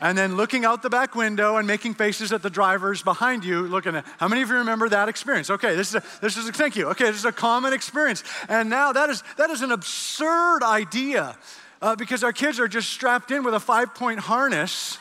And 0.00 0.16
then 0.18 0.36
looking 0.36 0.64
out 0.64 0.82
the 0.82 0.90
back 0.90 1.14
window 1.14 1.56
and 1.56 1.66
making 1.66 1.94
faces 1.94 2.32
at 2.32 2.42
the 2.42 2.50
drivers 2.50 3.02
behind 3.02 3.44
you, 3.44 3.62
looking 3.62 3.94
at 3.96 4.04
how 4.18 4.28
many 4.28 4.42
of 4.42 4.48
you 4.48 4.56
remember 4.56 4.88
that 4.88 5.08
experience? 5.08 5.50
Okay, 5.50 5.74
this 5.74 5.90
is 5.90 5.94
a, 5.96 6.02
this 6.20 6.36
is 6.36 6.48
a, 6.48 6.52
thank 6.52 6.76
you. 6.76 6.88
Okay, 6.88 7.06
this 7.06 7.16
is 7.16 7.24
a 7.24 7.32
common 7.32 7.72
experience, 7.72 8.22
and 8.48 8.68
now 8.68 8.92
that 8.92 9.10
is 9.10 9.22
that 9.36 9.50
is 9.50 9.62
an 9.62 9.72
absurd 9.72 10.62
idea 10.62 11.36
uh, 11.80 11.96
because 11.96 12.24
our 12.24 12.32
kids 12.32 12.58
are 12.58 12.68
just 12.68 12.90
strapped 12.90 13.30
in 13.30 13.44
with 13.44 13.54
a 13.54 13.60
five 13.60 13.94
point 13.94 14.20
harness. 14.20 14.98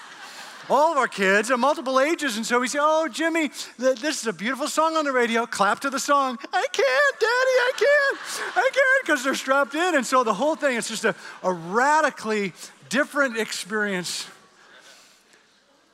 All 0.69 0.93
of 0.93 0.97
our 0.97 1.09
kids 1.09 1.51
at 1.51 1.59
multiple 1.59 1.99
ages, 1.99 2.37
and 2.37 2.45
so 2.45 2.61
we 2.61 2.69
say, 2.69 2.79
"Oh, 2.81 3.09
Jimmy, 3.09 3.49
th- 3.77 3.99
this 3.99 4.21
is 4.21 4.27
a 4.27 4.33
beautiful 4.33 4.69
song 4.69 4.95
on 4.95 5.03
the 5.03 5.11
radio. 5.11 5.45
Clap 5.45 5.81
to 5.81 5.89
the 5.89 5.99
song." 5.99 6.39
I 6.53 6.65
can't, 6.71 7.19
Daddy, 7.19 7.29
I 7.29 7.71
can't, 7.75 8.17
I 8.55 8.69
can't, 8.73 9.05
because 9.05 9.23
they're 9.25 9.35
strapped 9.35 9.75
in, 9.75 9.95
and 9.95 10.05
so 10.05 10.23
the 10.23 10.33
whole 10.33 10.55
thing 10.55 10.77
is 10.77 10.87
just 10.87 11.03
a, 11.03 11.15
a 11.43 11.51
radically 11.51 12.53
different 12.87 13.37
experience 13.37 14.25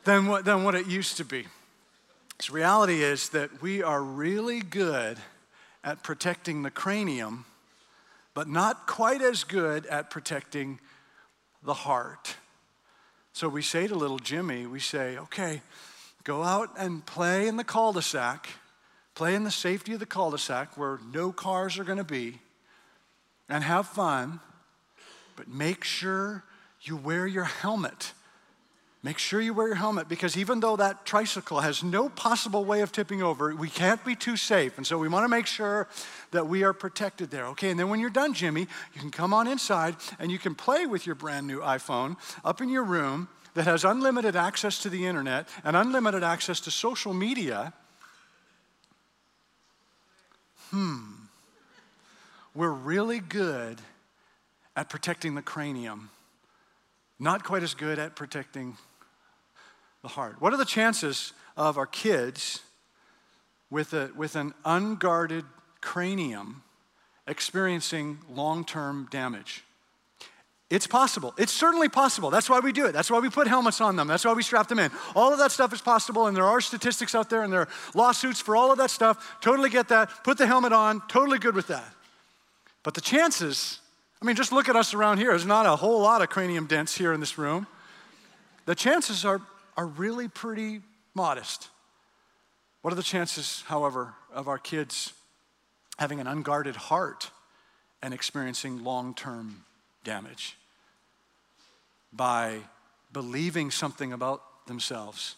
than 0.10 0.26
what, 0.26 0.44
than 0.44 0.64
what 0.64 0.74
it 0.74 0.88
used 0.88 1.18
to 1.18 1.24
be. 1.24 1.46
The 2.40 2.52
reality 2.52 3.04
is 3.04 3.30
that 3.30 3.62
we 3.62 3.84
are 3.84 4.02
really 4.02 4.60
good 4.60 5.18
at 5.84 6.02
protecting 6.02 6.64
the 6.64 6.72
cranium, 6.72 7.46
but 8.34 8.48
not 8.48 8.88
quite 8.88 9.22
as 9.22 9.44
good 9.44 9.86
at 9.86 10.10
protecting 10.10 10.80
the 11.62 11.76
heart. 11.76 12.38
So 13.34 13.48
we 13.48 13.62
say 13.62 13.86
to 13.86 13.94
little 13.94 14.18
Jimmy, 14.18 14.66
we 14.66 14.80
say, 14.80 15.16
okay, 15.20 15.62
go 16.24 16.42
out 16.42 16.72
and 16.76 17.06
play 17.06 17.48
in 17.48 17.58
the 17.58 17.64
cul 17.64 17.94
de 17.94 18.02
sac, 18.02 18.50
play 19.14 19.36
in 19.36 19.44
the 19.44 19.52
safety 19.52 19.94
of 19.94 20.00
the 20.00 20.08
cul 20.08 20.32
de 20.32 20.40
sac 20.40 20.76
where 20.76 20.98
no 21.14 21.32
cars 21.32 21.78
are 21.78 21.84
going 21.84 22.00
to 22.00 22.04
be, 22.04 22.40
and 23.48 23.64
have 23.64 23.88
fun, 23.88 24.40
but 25.36 25.48
make 25.48 25.84
sure 25.84 26.44
you 26.82 26.98
wear 26.98 27.28
your 27.28 27.44
helmet 27.44 28.14
Make 29.02 29.18
sure 29.18 29.40
you 29.40 29.54
wear 29.54 29.68
your 29.68 29.78
helmet 29.78 30.10
because 30.10 30.36
even 30.36 30.60
though 30.60 30.76
that 30.76 31.06
tricycle 31.06 31.62
has 31.62 31.84
no 31.84 32.10
possible 32.10 32.66
way 32.66 32.82
of 32.82 32.92
tipping 32.92 33.24
over, 33.24 33.56
we 33.56 33.70
can't 33.70 34.04
be 34.04 34.14
too 34.14 34.36
safe. 34.36 34.76
And 34.76 34.86
so 34.86 34.98
we 34.98 35.08
want 35.08 35.24
to 35.24 35.30
make 35.30 35.46
sure 35.46 35.88
that 36.32 36.48
we 36.48 36.64
are 36.64 36.74
protected 36.74 37.32
there. 37.32 37.46
Okay, 37.48 37.70
and 37.70 37.80
then 37.80 37.88
when 37.88 38.02
you're 38.02 38.10
done, 38.10 38.34
Jimmy, 38.34 38.68
you 38.94 39.00
can 39.00 39.10
come 39.10 39.34
on 39.34 39.48
inside 39.48 39.96
and 40.20 40.30
you 40.30 40.38
can 40.38 40.54
play 40.54 40.86
with 40.86 41.06
your 41.06 41.16
brand 41.16 41.48
new 41.48 41.62
iPhone 41.62 42.18
up 42.44 42.60
in 42.60 42.68
your 42.68 42.84
room 42.84 43.30
that 43.54 43.64
has 43.64 43.86
unlimited 43.86 44.36
access 44.36 44.80
to 44.80 44.90
the 44.90 45.06
internet 45.06 45.48
and 45.64 45.78
unlimited 45.78 46.22
access 46.22 46.60
to 46.60 46.72
social 46.72 47.14
media. 47.14 47.72
Hmm. 50.72 51.14
We're 52.54 52.70
really 52.70 53.20
good 53.20 53.80
at 54.76 54.90
protecting 54.90 55.36
the 55.36 55.42
cranium, 55.42 56.10
not 57.18 57.46
quite 57.46 57.64
as 57.64 57.74
good 57.74 57.98
at 57.98 58.18
protecting 58.18 58.76
the 60.02 60.08
heart. 60.08 60.42
What 60.42 60.54
are 60.54 60.58
the 60.58 60.66
chances 60.66 61.34
of 61.58 61.78
our 61.78 61.86
kids 61.86 62.62
with, 63.70 63.94
a, 63.94 64.12
with 64.16 64.36
an 64.36 64.54
unguarded 64.66 65.46
cranium 65.82 66.64
experiencing 67.28 68.20
long 68.30 68.66
term 68.66 69.08
damage? 69.12 69.64
It's 70.70 70.86
possible. 70.86 71.34
It's 71.38 71.52
certainly 71.52 71.90
possible. 71.90 72.30
That's 72.30 72.48
why 72.48 72.60
we 72.60 72.72
do 72.72 72.86
it. 72.86 72.92
That's 72.92 73.10
why 73.10 73.20
we 73.20 73.30
put 73.30 73.48
helmets 73.48 73.82
on 73.82 73.96
them. 73.96 74.08
That's 74.08 74.24
why 74.24 74.34
we 74.34 74.44
strap 74.44 74.68
them 74.68 74.78
in. 74.78 74.92
All 75.16 75.34
of 75.34 75.40
that 75.40 75.52
stuff 75.52 75.74
is 75.74 75.82
possible, 75.82 76.28
and 76.28 76.38
there 76.38 76.46
are 76.46 76.62
statistics 76.62 77.16
out 77.16 77.28
there, 77.28 77.42
and 77.42 77.52
there 77.52 77.62
are 77.62 77.70
lawsuits 77.96 78.40
for 78.40 78.56
all 78.56 78.72
of 78.72 78.78
that 78.78 78.92
stuff. 78.92 79.38
Totally 79.42 79.72
get 79.72 79.88
that. 79.88 80.12
Put 80.24 80.38
the 80.38 80.46
helmet 80.46 80.72
on. 80.72 81.02
Totally 81.08 81.40
good 81.40 81.56
with 81.56 81.68
that. 81.68 81.92
But 82.84 82.94
the 82.94 83.02
chances, 83.02 83.80
I 84.22 84.26
mean, 84.26 84.36
just 84.36 84.52
look 84.52 84.70
at 84.70 84.76
us 84.76 84.94
around 84.94 85.18
here. 85.18 85.30
There's 85.30 85.46
not 85.46 85.66
a 85.66 85.76
whole 85.76 86.02
lot 86.02 86.22
of 86.22 86.30
cranium 86.30 86.68
dents 86.68 86.96
here 86.96 87.14
in 87.14 87.20
this 87.20 87.40
room. 87.40 87.66
The 88.66 88.76
chances 88.76 89.26
are 89.26 89.42
are 89.78 89.88
really 89.88 90.28
pretty 90.28 90.82
modest. 91.14 91.70
What 92.82 92.92
are 92.92 92.96
the 92.96 93.04
chances, 93.04 93.64
however, 93.68 94.14
of 94.34 94.48
our 94.48 94.58
kids 94.58 95.14
having 95.98 96.20
an 96.20 96.28
unguarded 96.28 96.76
heart 96.76 97.32
and 98.02 98.14
experiencing 98.14 98.84
long 98.84 99.14
term 99.14 99.66
damage 100.04 100.58
by 102.14 102.60
believing 103.12 103.72
something 103.72 104.14
about 104.14 104.42
themselves 104.68 105.36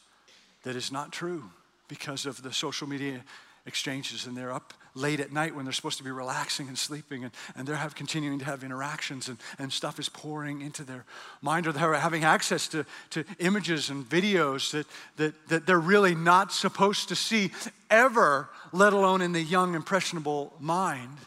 that 0.63 0.75
is 0.75 0.91
not 0.91 1.11
true 1.11 1.43
because 1.87 2.25
of 2.25 2.43
the 2.43 2.53
social 2.53 2.87
media 2.87 3.23
exchanges 3.65 4.25
and 4.25 4.35
they're 4.35 4.51
up 4.51 4.73
late 4.93 5.19
at 5.19 5.31
night 5.31 5.55
when 5.55 5.63
they're 5.63 5.73
supposed 5.73 5.97
to 5.97 6.03
be 6.03 6.11
relaxing 6.11 6.67
and 6.67 6.77
sleeping 6.77 7.23
and, 7.23 7.31
and 7.55 7.67
they're 7.67 7.75
have, 7.75 7.95
continuing 7.95 8.39
to 8.39 8.45
have 8.45 8.63
interactions 8.63 9.29
and, 9.29 9.37
and 9.57 9.71
stuff 9.71 9.99
is 9.99 10.09
pouring 10.09 10.61
into 10.61 10.83
their 10.83 11.05
mind 11.41 11.65
or 11.65 11.71
they're 11.71 11.93
having 11.93 12.23
access 12.23 12.67
to, 12.67 12.85
to 13.09 13.23
images 13.39 13.89
and 13.89 14.09
videos 14.09 14.71
that, 14.71 14.85
that, 15.17 15.47
that 15.47 15.65
they're 15.65 15.79
really 15.79 16.15
not 16.15 16.51
supposed 16.51 17.07
to 17.09 17.15
see 17.15 17.51
ever, 17.89 18.49
let 18.73 18.91
alone 18.93 19.21
in 19.21 19.31
the 19.31 19.41
young, 19.41 19.75
impressionable 19.75 20.53
mind. 20.59 21.17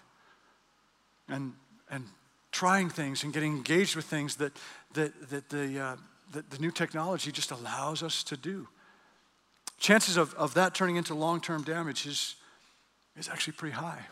And, 1.26 1.54
and 1.90 2.04
trying 2.54 2.88
things 2.88 3.24
and 3.24 3.32
getting 3.32 3.56
engaged 3.56 3.96
with 3.96 4.04
things 4.04 4.36
that, 4.36 4.52
that, 4.92 5.30
that, 5.30 5.48
the, 5.48 5.80
uh, 5.80 5.96
that 6.32 6.50
the 6.50 6.58
new 6.58 6.70
technology 6.70 7.32
just 7.32 7.50
allows 7.50 8.02
us 8.02 8.22
to 8.24 8.36
do. 8.36 8.68
Chances 9.78 10.16
of, 10.16 10.35
of 10.35 10.54
that 10.54 10.75
turning 10.75 10.97
into 10.97 11.14
long 11.14 11.40
term 11.40 11.62
damage 11.62 12.07
is, 12.07 12.37
is 13.16 13.28
actually 13.28 13.54
pretty 13.54 13.75
high. 13.75 14.07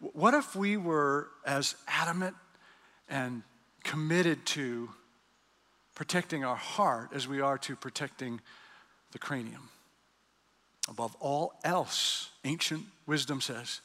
What 0.00 0.34
if 0.34 0.54
we 0.54 0.76
were 0.76 1.28
as 1.46 1.74
adamant 1.88 2.36
and 3.08 3.42
committed 3.82 4.44
to 4.46 4.90
protecting 5.94 6.44
our 6.44 6.56
heart 6.56 7.10
as 7.14 7.26
we 7.26 7.40
are 7.40 7.58
to 7.58 7.76
protecting 7.76 8.40
the 9.12 9.18
cranium? 9.18 9.68
Above 10.88 11.16
all 11.18 11.54
else, 11.64 12.30
ancient 12.44 12.84
wisdom 13.06 13.40
says, 13.40 13.80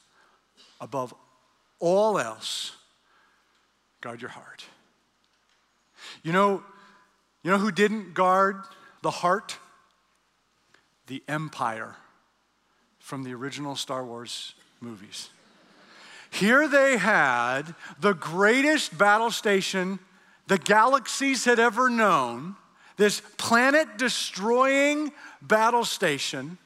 above 0.80 1.14
all 1.78 2.18
else, 2.18 2.76
guard 4.00 4.20
your 4.20 4.30
heart. 4.30 4.64
You 6.22 6.32
know, 6.32 6.62
you 7.42 7.50
know 7.50 7.58
who 7.58 7.72
didn't 7.72 8.14
guard 8.14 8.56
the 9.02 9.10
heart? 9.10 9.56
The 11.10 11.24
empire 11.26 11.96
from 13.00 13.24
the 13.24 13.34
original 13.34 13.74
Star 13.74 14.04
Wars 14.04 14.54
movies. 14.80 15.28
Here 16.30 16.68
they 16.68 16.98
had 16.98 17.74
the 17.98 18.12
greatest 18.12 18.96
battle 18.96 19.32
station 19.32 19.98
the 20.46 20.56
galaxies 20.56 21.44
had 21.44 21.58
ever 21.58 21.90
known, 21.90 22.54
this 22.96 23.22
planet 23.38 23.98
destroying 23.98 25.10
battle 25.42 25.84
station 25.84 26.58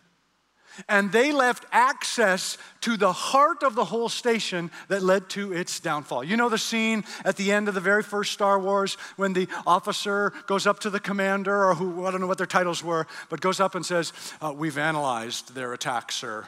and 0.88 1.12
they 1.12 1.32
left 1.32 1.64
access 1.72 2.58
to 2.82 2.96
the 2.96 3.12
heart 3.12 3.62
of 3.62 3.74
the 3.74 3.84
whole 3.84 4.08
station 4.08 4.70
that 4.88 5.02
led 5.02 5.28
to 5.30 5.52
its 5.52 5.80
downfall. 5.80 6.24
You 6.24 6.36
know 6.36 6.48
the 6.48 6.58
scene 6.58 7.04
at 7.24 7.36
the 7.36 7.52
end 7.52 7.68
of 7.68 7.74
the 7.74 7.80
very 7.80 8.02
first 8.02 8.32
Star 8.32 8.58
Wars 8.58 8.96
when 9.16 9.32
the 9.32 9.48
officer 9.66 10.32
goes 10.46 10.66
up 10.66 10.80
to 10.80 10.90
the 10.90 11.00
commander, 11.00 11.68
or 11.68 11.74
who, 11.74 12.06
I 12.06 12.10
don't 12.10 12.20
know 12.20 12.26
what 12.26 12.38
their 12.38 12.46
titles 12.46 12.82
were, 12.82 13.06
but 13.30 13.40
goes 13.40 13.60
up 13.60 13.74
and 13.74 13.84
says, 13.84 14.12
uh, 14.40 14.52
We've 14.56 14.78
analyzed 14.78 15.54
their 15.54 15.72
attack, 15.72 16.12
sir, 16.12 16.46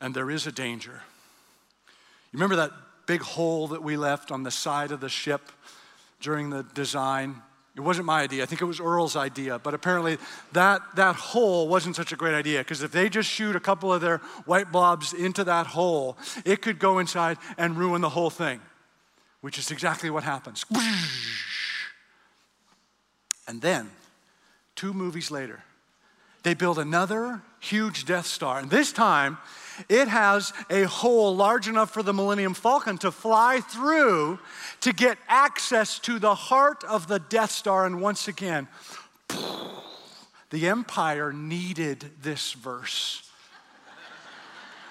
and 0.00 0.14
there 0.14 0.30
is 0.30 0.46
a 0.46 0.52
danger. 0.52 1.02
You 2.32 2.38
remember 2.38 2.56
that 2.56 2.72
big 3.06 3.22
hole 3.22 3.68
that 3.68 3.82
we 3.82 3.96
left 3.96 4.30
on 4.30 4.44
the 4.44 4.50
side 4.50 4.92
of 4.92 5.00
the 5.00 5.08
ship 5.08 5.50
during 6.20 6.50
the 6.50 6.62
design? 6.62 7.42
It 7.76 7.80
wasn't 7.80 8.06
my 8.06 8.22
idea. 8.22 8.42
I 8.42 8.46
think 8.46 8.60
it 8.60 8.64
was 8.64 8.80
Earl's 8.80 9.14
idea. 9.14 9.58
But 9.58 9.74
apparently, 9.74 10.18
that, 10.52 10.82
that 10.96 11.14
hole 11.14 11.68
wasn't 11.68 11.94
such 11.96 12.12
a 12.12 12.16
great 12.16 12.34
idea 12.34 12.58
because 12.58 12.82
if 12.82 12.90
they 12.90 13.08
just 13.08 13.30
shoot 13.30 13.54
a 13.54 13.60
couple 13.60 13.92
of 13.92 14.00
their 14.00 14.18
white 14.44 14.72
blobs 14.72 15.12
into 15.12 15.44
that 15.44 15.68
hole, 15.68 16.18
it 16.44 16.62
could 16.62 16.78
go 16.78 16.98
inside 16.98 17.38
and 17.56 17.76
ruin 17.76 18.00
the 18.00 18.08
whole 18.08 18.30
thing, 18.30 18.60
which 19.40 19.56
is 19.56 19.70
exactly 19.70 20.10
what 20.10 20.24
happens. 20.24 20.64
And 23.46 23.60
then, 23.62 23.90
two 24.74 24.92
movies 24.92 25.30
later, 25.30 25.62
they 26.42 26.54
build 26.54 26.78
another 26.78 27.42
huge 27.60 28.04
Death 28.04 28.26
Star. 28.26 28.58
And 28.58 28.70
this 28.70 28.92
time, 28.92 29.38
it 29.88 30.08
has 30.08 30.52
a 30.68 30.84
hole 30.84 31.34
large 31.34 31.68
enough 31.68 31.90
for 31.90 32.02
the 32.02 32.12
Millennium 32.12 32.54
Falcon 32.54 32.98
to 32.98 33.10
fly 33.10 33.60
through 33.60 34.38
to 34.80 34.92
get 34.92 35.18
access 35.28 35.98
to 36.00 36.18
the 36.18 36.34
heart 36.34 36.84
of 36.84 37.06
the 37.08 37.18
Death 37.18 37.50
Star. 37.50 37.86
And 37.86 38.00
once 38.00 38.28
again, 38.28 38.68
the 40.50 40.68
Empire 40.68 41.32
needed 41.32 42.10
this 42.22 42.52
verse. 42.52 43.29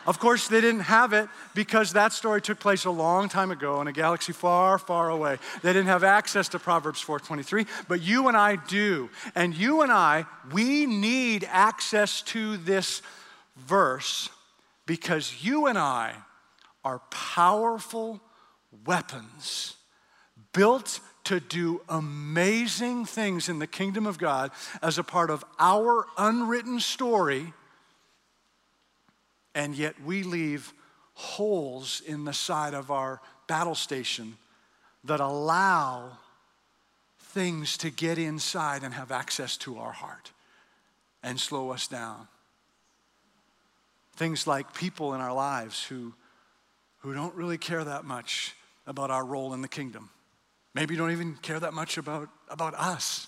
Of 0.09 0.17
course, 0.17 0.47
they 0.47 0.59
didn't 0.59 0.79
have 0.79 1.13
it 1.13 1.29
because 1.53 1.93
that 1.93 2.13
story 2.13 2.41
took 2.41 2.59
place 2.59 2.85
a 2.85 2.89
long 2.89 3.29
time 3.29 3.51
ago 3.51 3.79
in 3.79 3.85
a 3.85 3.91
galaxy 3.91 4.33
far, 4.33 4.79
far 4.79 5.11
away. 5.11 5.37
They 5.61 5.71
didn't 5.71 5.85
have 5.85 6.03
access 6.03 6.49
to 6.49 6.57
Proverbs 6.57 6.99
4:23, 6.99 7.67
but 7.87 8.01
you 8.01 8.27
and 8.27 8.35
I 8.35 8.55
do. 8.55 9.11
And 9.35 9.55
you 9.55 9.83
and 9.83 9.91
I, 9.91 10.25
we 10.51 10.87
need 10.87 11.47
access 11.47 12.23
to 12.23 12.57
this 12.57 13.03
verse 13.55 14.29
because 14.87 15.43
you 15.43 15.67
and 15.67 15.77
I 15.77 16.15
are 16.83 17.03
powerful 17.11 18.19
weapons 18.87 19.75
built 20.53 21.01
to 21.25 21.39
do 21.39 21.81
amazing 21.87 23.05
things 23.05 23.47
in 23.47 23.59
the 23.59 23.67
kingdom 23.67 24.07
of 24.07 24.17
God 24.17 24.49
as 24.81 24.97
a 24.97 25.03
part 25.03 25.29
of 25.29 25.45
our 25.59 26.07
unwritten 26.17 26.79
story 26.79 27.53
and 29.55 29.75
yet 29.75 29.95
we 30.03 30.23
leave 30.23 30.73
holes 31.13 32.01
in 32.05 32.25
the 32.25 32.33
side 32.33 32.73
of 32.73 32.91
our 32.91 33.21
battle 33.47 33.75
station 33.75 34.37
that 35.03 35.19
allow 35.19 36.17
things 37.19 37.77
to 37.77 37.89
get 37.89 38.17
inside 38.17 38.83
and 38.83 38.93
have 38.93 39.11
access 39.11 39.57
to 39.57 39.77
our 39.77 39.91
heart 39.91 40.31
and 41.23 41.39
slow 41.39 41.71
us 41.71 41.87
down. 41.87 42.27
Things 44.15 44.47
like 44.47 44.73
people 44.73 45.13
in 45.13 45.21
our 45.21 45.33
lives 45.33 45.83
who, 45.83 46.13
who 46.99 47.13
don't 47.13 47.35
really 47.35 47.57
care 47.57 47.83
that 47.83 48.03
much 48.03 48.55
about 48.87 49.11
our 49.11 49.25
role 49.25 49.53
in 49.53 49.61
the 49.61 49.67
kingdom. 49.67 50.09
Maybe 50.73 50.95
don't 50.95 51.11
even 51.11 51.35
care 51.35 51.59
that 51.59 51.73
much 51.73 51.97
about, 51.97 52.29
about 52.49 52.73
us. 52.75 53.27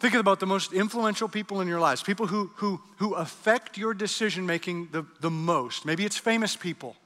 Thinking 0.00 0.20
about 0.20 0.38
the 0.38 0.46
most 0.46 0.72
influential 0.72 1.28
people 1.28 1.60
in 1.60 1.66
your 1.66 1.80
lives, 1.80 2.02
people 2.02 2.28
who, 2.28 2.50
who, 2.56 2.80
who 2.98 3.14
affect 3.14 3.76
your 3.76 3.94
decision 3.94 4.46
making 4.46 4.88
the, 4.92 5.04
the 5.20 5.30
most. 5.30 5.84
Maybe 5.84 6.04
it's 6.04 6.16
famous 6.16 6.54
people, 6.54 6.96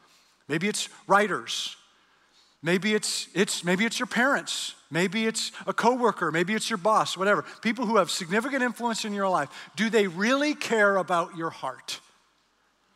maybe 0.46 0.68
it's 0.68 0.90
writers, 1.06 1.76
maybe 2.62 2.94
it's, 2.94 3.28
it's, 3.34 3.64
maybe 3.64 3.86
it's 3.86 3.98
your 3.98 4.06
parents, 4.06 4.74
maybe 4.90 5.26
it's 5.26 5.52
a 5.66 5.72
coworker, 5.72 6.30
maybe 6.30 6.52
it's 6.52 6.68
your 6.68 6.76
boss, 6.76 7.16
whatever. 7.16 7.46
People 7.62 7.86
who 7.86 7.96
have 7.96 8.10
significant 8.10 8.62
influence 8.62 9.06
in 9.06 9.14
your 9.14 9.28
life, 9.28 9.48
do 9.74 9.88
they 9.88 10.06
really 10.06 10.54
care 10.54 10.96
about 10.96 11.34
your 11.34 11.50
heart? 11.50 11.98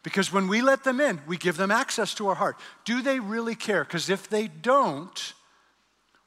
Because 0.02 0.30
when 0.30 0.46
we 0.46 0.60
let 0.60 0.84
them 0.84 1.00
in, 1.00 1.20
we 1.26 1.38
give 1.38 1.56
them 1.56 1.70
access 1.70 2.14
to 2.14 2.28
our 2.28 2.34
heart. 2.34 2.56
Do 2.84 3.00
they 3.00 3.18
really 3.18 3.54
care? 3.54 3.82
Because 3.82 4.10
if 4.10 4.28
they 4.28 4.46
don't, 4.46 5.32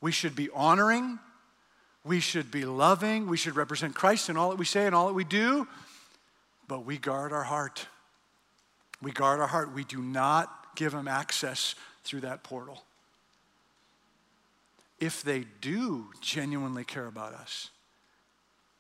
we 0.02 0.12
should 0.12 0.36
be 0.36 0.50
honoring 0.54 1.20
we 2.10 2.20
should 2.20 2.50
be 2.50 2.66
loving. 2.66 3.28
We 3.28 3.38
should 3.38 3.56
represent 3.56 3.94
Christ 3.94 4.30
in 4.30 4.38
all 4.38 4.50
that 4.50 4.58
we 4.58 4.66
say 4.66 4.88
and 4.88 4.96
all 4.96 5.10
that 5.10 5.14
we 5.14 5.24
do. 5.24 5.68
But 6.68 6.84
we 6.84 6.98
guard 6.98 7.32
our 7.32 7.44
heart. 7.44 7.86
We 9.00 9.12
guard 9.12 9.40
our 9.40 9.46
heart. 9.46 9.76
We 9.76 9.84
do 9.84 10.02
not 10.02 10.76
give 10.76 10.92
them 10.92 11.08
access 11.08 11.76
through 12.04 12.22
that 12.22 12.42
portal. 12.42 12.82
If 15.00 15.22
they 15.22 15.46
do 15.62 16.08
genuinely 16.20 16.84
care 16.84 17.06
about 17.06 17.36
us, 17.36 17.70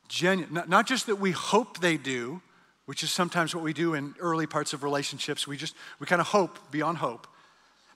genu- 0.07 0.47
not, 0.49 0.67
not 0.67 0.87
just 0.87 1.05
that 1.05 1.17
we 1.17 1.29
hope 1.29 1.81
they 1.81 1.97
do, 1.97 2.41
which 2.87 3.03
is 3.03 3.11
sometimes 3.11 3.53
what 3.53 3.63
we 3.63 3.73
do 3.73 3.93
in 3.93 4.15
early 4.19 4.47
parts 4.47 4.73
of 4.73 4.81
relationships, 4.81 5.45
we 5.45 5.55
just, 5.55 5.75
we 5.99 6.07
kind 6.07 6.19
of 6.19 6.25
hope 6.25 6.57
beyond 6.71 6.97
hope. 6.97 7.27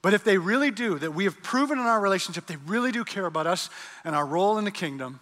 But 0.04 0.14
if 0.14 0.24
they 0.26 0.38
really 0.38 0.70
do, 0.70 1.00
that 1.00 1.14
we 1.16 1.24
have 1.24 1.42
proven 1.42 1.80
in 1.80 1.86
our 1.86 2.00
relationship, 2.00 2.46
they 2.46 2.58
really 2.68 2.92
do 2.92 3.04
care 3.04 3.26
about 3.26 3.48
us 3.48 3.70
and 4.04 4.16
our 4.16 4.26
role 4.26 4.58
in 4.60 4.66
the 4.66 4.72
kingdom, 4.72 5.22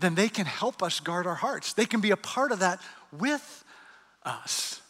then 0.00 0.16
they 0.16 0.28
can 0.28 0.44
help 0.44 0.82
us 0.82 0.98
guard 0.98 1.26
our 1.26 1.36
hearts. 1.36 1.72
They 1.72 1.86
can 1.86 2.00
be 2.00 2.10
a 2.10 2.16
part 2.16 2.50
of 2.50 2.58
that 2.58 2.80
with 3.12 3.64
us. 4.24 4.82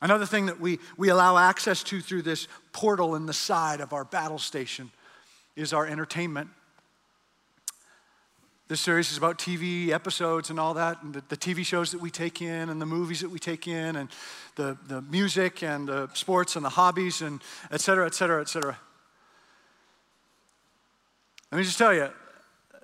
Another 0.00 0.26
thing 0.26 0.46
that 0.46 0.60
we, 0.60 0.80
we 0.96 1.10
allow 1.10 1.38
access 1.38 1.84
to 1.84 2.00
through 2.00 2.22
this 2.22 2.48
portal 2.72 3.14
in 3.14 3.26
the 3.26 3.32
side 3.32 3.80
of 3.80 3.92
our 3.92 4.04
battle 4.04 4.38
station 4.38 4.90
is 5.54 5.72
our 5.72 5.86
entertainment. 5.86 6.48
This 8.72 8.80
series 8.80 9.12
is 9.12 9.18
about 9.18 9.38
TV 9.38 9.90
episodes 9.90 10.48
and 10.48 10.58
all 10.58 10.72
that, 10.72 11.02
and 11.02 11.12
the, 11.12 11.22
the, 11.28 11.36
TV 11.36 11.62
shows 11.62 11.92
that 11.92 12.00
we 12.00 12.10
take 12.10 12.40
in, 12.40 12.70
and 12.70 12.80
the 12.80 12.86
movies 12.86 13.20
that 13.20 13.28
we 13.28 13.38
take 13.38 13.68
in, 13.68 13.96
and 13.96 14.08
the, 14.56 14.78
the 14.86 15.02
music, 15.02 15.62
and 15.62 15.86
the 15.86 16.08
sports, 16.14 16.56
and 16.56 16.64
the 16.64 16.70
hobbies, 16.70 17.20
and 17.20 17.42
et 17.70 17.82
cetera, 17.82 18.06
et 18.06 18.14
cetera, 18.14 18.40
et 18.40 18.48
cetera. 18.48 18.78
Let 21.50 21.58
me 21.58 21.64
just 21.64 21.76
tell 21.76 21.92
you, 21.92 22.08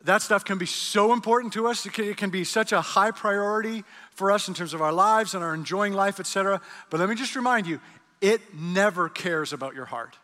that 0.03 0.20
stuff 0.20 0.44
can 0.44 0.59
be 0.59 0.66
so 0.66 1.14
important 1.14 1.55
to 1.55 1.66
us. 1.68 1.87
It 1.87 1.94
can, 1.94 2.05
it 2.05 2.18
can, 2.18 2.29
be 2.29 2.44
such 2.44 2.72
a 2.72 2.83
high 2.83 3.11
priority 3.11 3.83
for 4.11 4.31
us 4.31 4.46
in 4.46 4.53
terms 4.53 4.74
of 4.74 4.83
our 4.83 4.92
lives 4.92 5.33
and 5.33 5.42
our 5.42 5.55
enjoying 5.55 5.94
life, 5.94 6.20
etc. 6.20 6.61
But 6.90 7.01
let 7.01 7.09
me 7.09 7.14
just 7.14 7.35
remind 7.35 7.66
you, 7.66 7.81
it 8.20 8.42
never 8.55 9.09
cares 9.09 9.55
about 9.55 9.74
your 9.74 9.87
heart. 9.87 10.18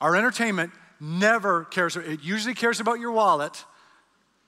Our 0.00 0.14
entertainment 0.14 0.70
never 1.00 1.64
cares. 1.64 1.96
It 1.96 2.22
usually 2.22 2.54
cares 2.54 2.78
about 2.78 3.00
your 3.00 3.10
wallet, 3.10 3.64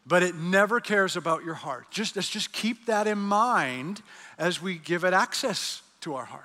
but 0.08 0.22
it 0.22 0.34
never 0.34 0.80
cares 0.80 1.16
about 1.16 1.44
your 1.44 1.54
heart. 1.54 1.90
Just 1.90 2.16
let's 2.16 2.30
just 2.30 2.50
keep 2.52 2.86
that 2.86 3.06
in 3.06 3.18
mind 3.18 4.02
as 4.38 4.62
we 4.62 4.78
give 4.78 5.04
it 5.04 5.12
access 5.12 5.82
to 6.00 6.14
our 6.14 6.24
heart. 6.24 6.44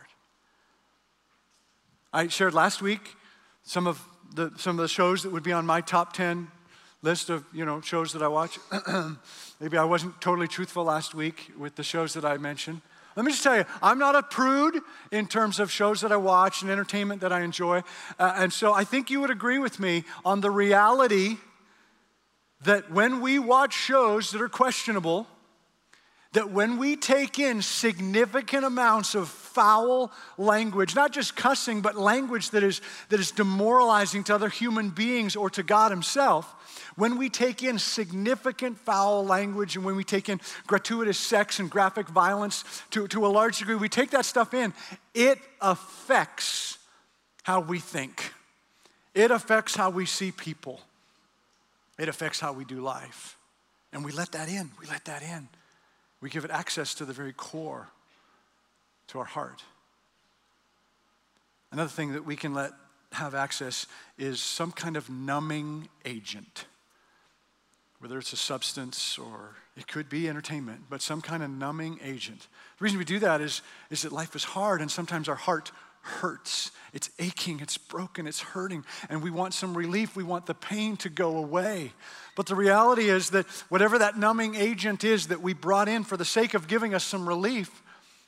I 2.11 2.27
shared 2.27 2.53
last 2.53 2.81
week 2.81 3.15
some 3.63 3.87
of 3.87 4.03
the 4.35 4.51
some 4.57 4.77
of 4.77 4.81
the 4.81 4.89
shows 4.89 5.23
that 5.23 5.31
would 5.31 5.43
be 5.43 5.53
on 5.53 5.65
my 5.65 5.79
top 5.79 6.13
10 6.13 6.49
list 7.01 7.29
of 7.29 7.45
you 7.53 7.63
know 7.63 7.79
shows 7.79 8.11
that 8.13 8.21
I 8.21 8.27
watch. 8.27 8.59
Maybe 9.59 9.77
I 9.77 9.85
wasn't 9.85 10.19
totally 10.19 10.47
truthful 10.47 10.83
last 10.83 11.15
week 11.15 11.51
with 11.57 11.75
the 11.75 11.83
shows 11.83 12.13
that 12.13 12.25
I 12.25 12.37
mentioned. 12.37 12.81
Let 13.15 13.25
me 13.25 13.31
just 13.31 13.43
tell 13.43 13.55
you, 13.55 13.65
I'm 13.81 13.99
not 13.99 14.15
a 14.15 14.23
prude 14.23 14.81
in 15.11 15.27
terms 15.27 15.59
of 15.59 15.71
shows 15.71 16.01
that 16.01 16.11
I 16.11 16.17
watch 16.17 16.63
and 16.63 16.71
entertainment 16.71 17.21
that 17.21 17.31
I 17.31 17.41
enjoy. 17.41 17.83
Uh, 18.17 18.33
and 18.37 18.51
so 18.51 18.73
I 18.73 18.83
think 18.83 19.11
you 19.11 19.21
would 19.21 19.29
agree 19.29 19.59
with 19.59 19.79
me 19.79 20.03
on 20.25 20.41
the 20.41 20.49
reality 20.49 21.37
that 22.65 22.91
when 22.91 23.21
we 23.21 23.39
watch 23.39 23.73
shows 23.73 24.31
that 24.31 24.41
are 24.41 24.49
questionable, 24.49 25.27
that 26.33 26.49
when 26.49 26.77
we 26.77 26.95
take 26.95 27.37
in 27.37 27.61
significant 27.61 28.65
amounts 28.65 29.13
of 29.13 29.29
foul 29.29 30.11
language, 30.37 30.95
not 30.95 31.11
just 31.11 31.35
cussing, 31.35 31.81
but 31.81 31.95
language 31.95 32.49
that 32.49 32.63
is, 32.63 32.81
that 33.09 33.19
is 33.19 33.31
demoralizing 33.31 34.23
to 34.25 34.35
other 34.35 34.49
human 34.49 34.89
beings 34.89 35.35
or 35.35 35.49
to 35.51 35.61
God 35.61 35.91
Himself, 35.91 36.55
when 36.95 37.17
we 37.17 37.29
take 37.29 37.63
in 37.63 37.77
significant 37.77 38.77
foul 38.79 39.25
language 39.25 39.75
and 39.75 39.85
when 39.85 39.95
we 39.95 40.03
take 40.03 40.27
in 40.27 40.41
gratuitous 40.65 41.17
sex 41.17 41.59
and 41.59 41.69
graphic 41.69 42.07
violence 42.07 42.63
to, 42.91 43.07
to 43.07 43.25
a 43.25 43.29
large 43.29 43.59
degree, 43.59 43.75
we 43.75 43.89
take 43.89 44.11
that 44.11 44.25
stuff 44.25 44.53
in, 44.53 44.73
it 45.13 45.37
affects 45.61 46.79
how 47.43 47.59
we 47.59 47.79
think. 47.79 48.33
It 49.13 49.29
affects 49.29 49.75
how 49.75 49.91
we 49.91 50.07
see 50.07 50.31
people. 50.31 50.81
It 51.97 52.09
affects 52.09 52.39
how 52.39 52.53
we 52.53 52.65
do 52.65 52.81
life. 52.81 53.37
And 53.91 54.03
we 54.03 54.11
let 54.11 54.31
that 54.31 54.49
in. 54.49 54.71
We 54.79 54.87
let 54.87 55.05
that 55.05 55.21
in. 55.21 55.47
We 56.21 56.29
give 56.29 56.45
it 56.45 56.51
access 56.51 56.95
to 56.95 57.05
the 57.05 57.13
very 57.13 57.33
core, 57.33 57.89
to 59.07 59.19
our 59.19 59.25
heart. 59.25 59.63
Another 61.71 61.89
thing 61.89 62.13
that 62.13 62.25
we 62.25 62.35
can 62.35 62.53
let 62.53 62.71
have 63.11 63.35
access 63.35 63.85
is 64.17 64.41
some 64.41 64.71
kind 64.71 64.97
of 64.97 65.09
numbing 65.09 65.89
agent 66.05 66.65
whether 68.03 68.19
it's 68.19 68.33
a 68.33 68.37
substance 68.37 69.17
or 69.17 69.55
it 69.77 69.87
could 69.87 70.09
be 70.09 70.27
entertainment, 70.27 70.81
but 70.89 71.01
some 71.01 71.21
kind 71.21 71.41
of 71.41 71.49
numbing 71.49 71.97
agent. 72.03 72.49
The 72.77 72.83
reason 72.83 72.99
we 72.99 73.05
do 73.05 73.19
that 73.19 73.39
is, 73.39 73.61
is 73.89 74.01
that 74.01 74.11
life 74.11 74.35
is 74.35 74.43
hard 74.43 74.81
and 74.81 74.91
sometimes 74.91 75.29
our 75.29 75.35
heart 75.35 75.71
hurts. 76.03 76.71
It's 76.93 77.09
aching, 77.17 77.59
it's 77.61 77.77
broken, 77.77 78.27
it's 78.27 78.41
hurting, 78.41 78.85
and 79.09 79.23
we 79.23 79.31
want 79.31 79.53
some 79.53 79.75
relief. 79.75 80.15
We 80.15 80.23
want 80.23 80.45
the 80.45 80.53
pain 80.53 80.97
to 80.97 81.09
go 81.09 81.37
away. 81.37 81.93
But 82.35 82.45
the 82.45 82.55
reality 82.55 83.09
is 83.09 83.31
that 83.31 83.47
whatever 83.69 83.97
that 83.97 84.17
numbing 84.17 84.55
agent 84.55 85.03
is 85.03 85.27
that 85.27 85.41
we 85.41 85.53
brought 85.53 85.87
in 85.87 86.03
for 86.03 86.17
the 86.17 86.25
sake 86.25 86.53
of 86.53 86.67
giving 86.67 86.93
us 86.93 87.03
some 87.03 87.27
relief, 87.27 87.81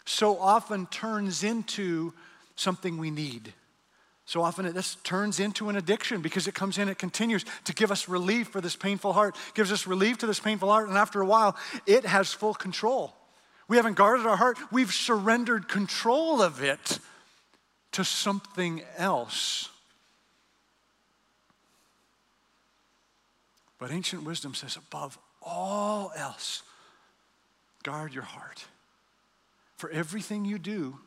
so 0.05 0.39
often 0.39 0.87
turns 0.87 1.43
into 1.43 2.13
something 2.55 2.97
we 2.97 3.11
need. 3.11 3.53
So 4.25 4.41
often 4.41 4.65
it 4.65 4.73
just 4.73 5.03
turns 5.03 5.39
into 5.39 5.69
an 5.69 5.75
addiction 5.75 6.21
because 6.21 6.47
it 6.47 6.55
comes 6.55 6.77
in, 6.77 6.87
it 6.89 6.97
continues 6.97 7.45
to 7.65 7.73
give 7.73 7.91
us 7.91 8.07
relief 8.07 8.47
for 8.47 8.61
this 8.61 8.75
painful 8.75 9.13
heart, 9.13 9.35
gives 9.53 9.71
us 9.71 9.85
relief 9.85 10.17
to 10.19 10.27
this 10.27 10.39
painful 10.39 10.69
heart, 10.69 10.87
and 10.87 10.97
after 10.97 11.21
a 11.21 11.25
while, 11.25 11.55
it 11.85 12.05
has 12.05 12.31
full 12.31 12.53
control. 12.53 13.13
We 13.67 13.77
haven't 13.77 13.95
guarded 13.95 14.25
our 14.25 14.37
heart, 14.37 14.57
we've 14.71 14.93
surrendered 14.93 15.67
control 15.67 16.41
of 16.41 16.63
it 16.63 16.99
to 17.95 18.03
something 18.03 18.83
else. 18.97 19.69
But 23.79 23.89
ancient 23.89 24.23
wisdom 24.23 24.53
says, 24.53 24.75
above 24.75 25.17
all 25.41 26.11
else, 26.13 26.63
guard 27.83 28.13
your 28.13 28.23
heart. 28.23 28.65
For 29.77 29.89
everything 29.89 30.43
you 30.43 30.59
do 30.59 30.97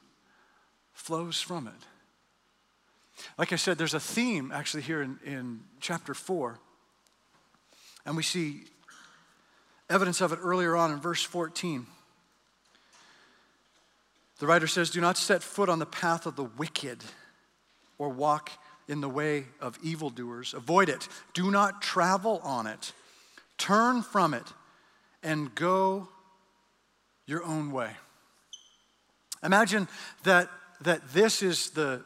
flows 0.94 1.42
from 1.42 1.66
it. 1.66 3.22
Like 3.37 3.53
I 3.53 3.57
said, 3.57 3.77
there's 3.77 3.92
a 3.92 4.01
theme 4.01 4.51
actually 4.51 4.83
here 4.83 5.03
in, 5.03 5.18
in 5.27 5.61
chapter 5.81 6.14
4. 6.14 6.59
And 8.07 8.16
we 8.16 8.22
see 8.22 8.62
evidence 9.90 10.22
of 10.22 10.33
it 10.33 10.38
earlier 10.42 10.74
on 10.74 10.90
in 10.90 11.01
verse 11.01 11.22
14. 11.22 11.87
The 14.38 14.46
writer 14.46 14.66
says, 14.66 14.90
Do 14.90 15.01
not 15.01 15.18
set 15.18 15.42
foot 15.42 15.68
on 15.68 15.79
the 15.79 15.87
path 15.87 16.27
of 16.27 16.37
the 16.37 16.44
wicked 16.44 17.03
or 17.98 18.09
walk 18.09 18.51
in 18.88 19.01
the 19.01 19.09
way 19.09 19.46
of 19.61 19.79
evildoers. 19.83 20.55
Avoid 20.55 20.88
it. 20.88 21.09
Do 21.35 21.51
not 21.51 21.83
travel 21.83 22.40
on 22.42 22.66
it. 22.66 22.92
Turn 23.59 24.03
from 24.03 24.35
it 24.35 24.44
and 25.22 25.55
go 25.55 26.09
your 27.27 27.44
own 27.44 27.72
way. 27.72 27.90
Imagine 29.42 29.88
that, 30.24 30.48
that 30.83 31.12
this 31.12 31.42
is 31.42 31.70
the 31.70 32.03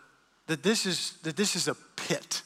that 0.48 0.62
this 0.62 0.86
is 0.86 1.16
that 1.22 1.36
this 1.36 1.56
is 1.56 1.68
a 1.68 1.74
pit. 1.96 2.42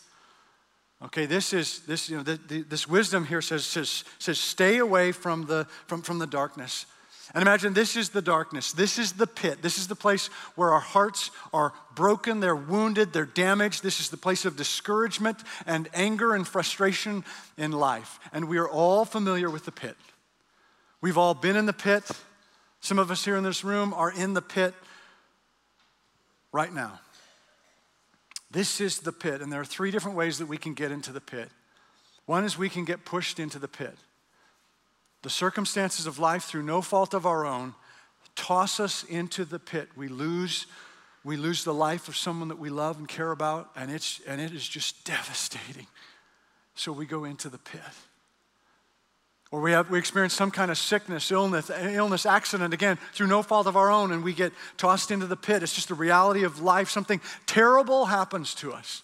Okay, 1.03 1.27
this 1.27 1.53
is 1.53 1.81
this 1.87 2.09
you 2.09 2.19
know 2.19 2.23
the, 2.23 2.39
the, 2.47 2.63
this 2.63 2.87
wisdom 2.87 3.25
here 3.25 3.43
says, 3.43 3.65
says 3.65 4.05
says 4.19 4.39
stay 4.39 4.79
away 4.79 5.13
from 5.13 5.47
the 5.47 5.67
from, 5.87 6.03
from 6.03 6.19
the 6.19 6.27
darkness. 6.27 6.87
And 7.35 7.43
imagine 7.43 7.73
this 7.73 7.97
is 7.97 8.11
the 8.11 8.23
darkness. 8.23 8.73
This 8.73 8.99
is 8.99 9.13
the 9.13 9.27
pit. 9.27 9.61
This 9.61 9.79
is 9.79 9.89
the 9.89 9.97
place 9.97 10.29
where 10.55 10.73
our 10.73 10.81
hearts 10.81 11.31
are 11.53 11.73
broken, 11.95 12.41
they're 12.41 12.55
wounded, 12.55 13.13
they're 13.13 13.25
damaged. 13.25 13.83
This 13.83 14.01
is 14.01 14.11
the 14.11 14.17
place 14.17 14.45
of 14.45 14.57
discouragement 14.57 15.39
and 15.67 15.89
anger 15.93 16.35
and 16.35 16.47
frustration 16.47 17.25
in 17.59 17.73
life. 17.73 18.19
And 18.33 18.49
we 18.49 18.59
are 18.59 18.69
all 18.69 19.05
familiar 19.05 19.51
with 19.51 19.65
the 19.65 19.73
pit. 19.73 19.97
We've 21.01 21.19
all 21.19 21.35
been 21.35 21.57
in 21.57 21.67
the 21.67 21.73
pit. 21.73 22.05
Some 22.81 22.99
of 22.99 23.11
us 23.11 23.25
here 23.25 23.37
in 23.37 23.45
this 23.45 23.65
room 23.65 23.93
are 23.93 24.11
in 24.11 24.35
the 24.35 24.43
pit 24.43 24.75
right 26.53 26.73
now. 26.73 27.01
This 28.51 28.81
is 28.81 29.01
the 29.01 29.13
pit, 29.13 29.43
and 29.43 29.53
there 29.53 29.61
are 29.61 29.65
three 29.65 29.91
different 29.91 30.17
ways 30.17 30.39
that 30.39 30.47
we 30.47 30.57
can 30.57 30.75
get 30.75 30.93
into 30.93 31.13
the 31.13 31.21
pit. 31.21 31.51
One 32.27 32.45
is 32.45 32.57
we 32.57 32.69
can 32.69 32.85
get 32.85 33.05
pushed 33.05 33.39
into 33.39 33.59
the 33.59 33.69
pit. 33.69 33.97
The 35.27 35.31
circumstances 35.31 36.07
of 36.07 36.21
life, 36.21 36.45
through 36.45 36.63
no 36.63 36.81
fault 36.81 37.13
of 37.13 37.27
our 37.27 37.45
own, 37.45 37.75
toss 38.37 38.79
us 38.79 39.03
into 39.03 39.45
the 39.45 39.59
pit. 39.59 39.89
We 39.97 40.07
lose, 40.07 40.67
we 41.25 41.37
lose 41.37 41.65
the 41.65 41.75
life 41.75 42.07
of 42.07 42.17
someone 42.17 42.47
that 42.47 42.61
we 42.61 42.71
love 42.71 42.99
and 42.99 43.09
care 43.09 43.33
about, 43.33 43.69
and, 43.75 43.91
it's, 43.91 44.21
and 44.29 44.41
it 44.41 44.53
is 44.53 44.69
just 44.69 45.05
devastating. 45.05 45.89
So 46.77 46.93
we 46.93 47.07
go 47.07 47.25
into 47.25 47.49
the 47.49 47.59
pit. 47.59 47.81
Or 49.51 49.61
we, 49.61 49.73
have, 49.73 49.91
we 49.91 49.99
experience 49.99 50.33
some 50.33 50.53
kind 50.53 50.71
of 50.71 50.79
sickness, 50.79 51.33
illness, 51.33 51.71
illness, 51.71 52.25
accident, 52.25 52.73
again, 52.73 52.97
through 53.13 53.27
no 53.27 53.43
fault 53.43 53.67
of 53.67 53.77
our 53.77 53.91
own, 53.91 54.13
and 54.13 54.23
we 54.23 54.33
get 54.33 54.53
tossed 54.77 55.11
into 55.11 55.27
the 55.27 55.35
pit. 55.35 55.61
It's 55.61 55.75
just 55.75 55.89
the 55.89 55.95
reality 55.95 56.45
of 56.45 56.61
life. 56.61 56.89
Something 56.89 57.21
terrible 57.47 58.05
happens 58.05 58.55
to 58.55 58.73
us. 58.73 59.03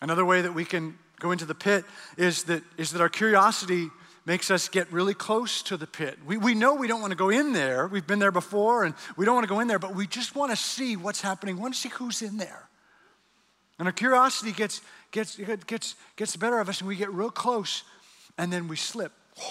Another 0.00 0.24
way 0.24 0.40
that 0.40 0.54
we 0.54 0.64
can 0.64 0.96
go 1.20 1.30
into 1.30 1.44
the 1.44 1.54
pit 1.54 1.84
is 2.16 2.44
that, 2.44 2.62
is 2.78 2.92
that 2.92 3.02
our 3.02 3.10
curiosity 3.10 3.90
makes 4.26 4.50
us 4.50 4.68
get 4.68 4.92
really 4.92 5.14
close 5.14 5.62
to 5.62 5.76
the 5.76 5.86
pit. 5.86 6.18
We, 6.26 6.36
we 6.36 6.54
know 6.54 6.74
we 6.74 6.88
don't 6.88 7.00
want 7.00 7.12
to 7.12 7.16
go 7.16 7.30
in 7.30 7.52
there. 7.52 7.86
We've 7.86 8.06
been 8.06 8.18
there 8.18 8.32
before, 8.32 8.84
and 8.84 8.94
we 9.16 9.24
don't 9.24 9.36
want 9.36 9.44
to 9.44 9.54
go 9.54 9.60
in 9.60 9.68
there, 9.68 9.78
but 9.78 9.94
we 9.94 10.06
just 10.06 10.34
want 10.34 10.50
to 10.50 10.56
see 10.56 10.96
what's 10.96 11.20
happening. 11.20 11.54
We 11.56 11.62
want 11.62 11.74
to 11.74 11.80
see 11.80 11.88
who's 11.90 12.20
in 12.22 12.36
there. 12.36 12.68
And 13.78 13.86
our 13.86 13.92
curiosity 13.92 14.52
gets, 14.52 14.80
gets, 15.12 15.36
gets, 15.36 15.94
gets 16.16 16.32
the 16.32 16.38
better 16.38 16.58
of 16.58 16.68
us, 16.68 16.80
and 16.80 16.88
we 16.88 16.96
get 16.96 17.12
real 17.12 17.30
close 17.30 17.84
and 18.38 18.52
then 18.52 18.68
we 18.68 18.76
slip 18.76 19.12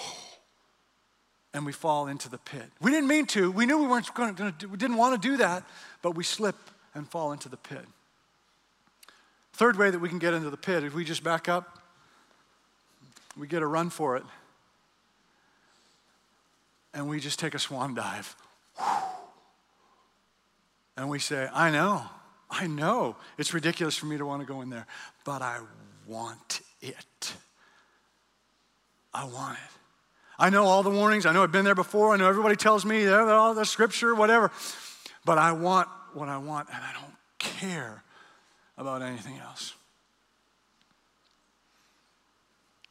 and 1.54 1.64
we 1.64 1.72
fall 1.72 2.06
into 2.06 2.28
the 2.28 2.38
pit. 2.38 2.66
We 2.80 2.90
didn't 2.90 3.08
mean 3.08 3.26
to. 3.26 3.50
We 3.50 3.66
knew 3.66 3.78
we 3.78 3.86
weren't 3.86 4.12
going 4.14 4.34
to, 4.34 4.52
do, 4.52 4.68
we 4.68 4.76
didn't 4.76 4.96
want 4.96 5.20
to 5.20 5.28
do 5.28 5.36
that, 5.38 5.64
but 6.02 6.14
we 6.14 6.24
slip 6.24 6.56
and 6.94 7.08
fall 7.08 7.32
into 7.32 7.48
the 7.48 7.56
pit. 7.56 7.84
Third 9.54 9.78
way 9.78 9.90
that 9.90 9.98
we 9.98 10.08
can 10.08 10.18
get 10.18 10.34
into 10.34 10.50
the 10.50 10.56
pit, 10.56 10.84
if 10.84 10.94
we 10.94 11.04
just 11.04 11.24
back 11.24 11.48
up, 11.48 11.78
we 13.38 13.46
get 13.46 13.62
a 13.62 13.66
run 13.66 13.90
for 13.90 14.16
it, 14.16 14.22
and 16.96 17.06
we 17.06 17.20
just 17.20 17.38
take 17.38 17.54
a 17.54 17.58
swan 17.58 17.94
dive. 17.94 18.34
And 20.96 21.10
we 21.10 21.18
say, 21.18 21.46
I 21.52 21.70
know, 21.70 22.02
I 22.50 22.66
know 22.66 23.16
it's 23.36 23.52
ridiculous 23.52 23.96
for 23.96 24.06
me 24.06 24.16
to 24.16 24.24
want 24.24 24.40
to 24.40 24.46
go 24.46 24.62
in 24.62 24.70
there, 24.70 24.86
but 25.22 25.42
I 25.42 25.60
want 26.08 26.62
it. 26.80 27.34
I 29.12 29.24
want 29.26 29.58
it. 29.58 29.70
I 30.38 30.48
know 30.48 30.64
all 30.64 30.82
the 30.82 30.90
warnings. 30.90 31.26
I 31.26 31.32
know 31.32 31.42
I've 31.42 31.52
been 31.52 31.66
there 31.66 31.74
before. 31.74 32.14
I 32.14 32.16
know 32.16 32.28
everybody 32.28 32.56
tells 32.56 32.86
me 32.86 33.06
all 33.06 33.52
the 33.52 33.66
scripture, 33.66 34.14
whatever. 34.14 34.50
But 35.24 35.36
I 35.36 35.52
want 35.52 35.88
what 36.14 36.30
I 36.30 36.38
want, 36.38 36.68
and 36.72 36.82
I 36.82 36.92
don't 36.94 37.14
care 37.38 38.02
about 38.78 39.02
anything 39.02 39.36
else. 39.38 39.74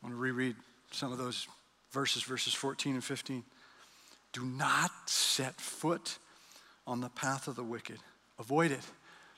I 0.03 0.05
want 0.05 0.13
to 0.15 0.19
reread 0.19 0.55
some 0.91 1.11
of 1.11 1.17
those 1.17 1.47
verses, 1.91 2.21
verses 2.21 2.53
14 2.53 2.93
and 2.93 3.03
15. 3.03 3.43
Do 4.35 4.43
not 4.43 4.91
set 5.05 5.61
foot 5.61 6.17
on 6.85 6.99
the 6.99 7.07
path 7.07 7.47
of 7.47 7.55
the 7.55 7.63
wicked. 7.63 7.99
Avoid 8.37 8.71
it. 8.71 8.83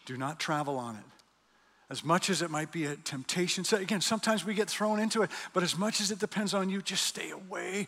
Do 0.08 0.18
not 0.18 0.40
travel 0.40 0.78
on 0.78 0.96
it 0.96 1.04
as 1.90 2.04
much 2.04 2.32
as 2.32 2.42
it 2.42 2.50
might 2.50 2.72
be 2.72 2.86
a 2.86 2.96
temptation. 2.96 3.64
So 3.64 3.78
again, 3.78 4.02
sometimes 4.02 4.44
we 4.44 4.56
get 4.56 4.70
thrown 4.70 5.00
into 5.00 5.22
it, 5.22 5.30
but 5.54 5.62
as 5.62 5.78
much 5.78 6.02
as 6.02 6.10
it 6.10 6.20
depends 6.20 6.56
on 6.56 6.68
you, 6.68 6.82
just 6.82 7.06
stay 7.06 7.30
away 7.30 7.88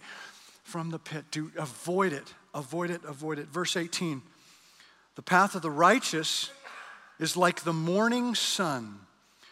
from 0.63 0.91
the 0.91 0.99
pit. 0.99 1.25
Do 1.31 1.51
avoid 1.57 2.13
it. 2.13 2.33
Avoid 2.53 2.91
it, 2.91 3.01
avoid 3.03 3.39
it. 3.39 3.47
Verse 3.47 3.75
18. 3.75 4.21
The 5.15 5.21
path 5.23 5.55
of 5.55 5.63
the 5.63 5.71
righteous 5.71 6.51
is 7.19 7.35
like 7.35 7.63
the 7.63 7.73
morning 7.73 8.35
sun, 8.35 8.99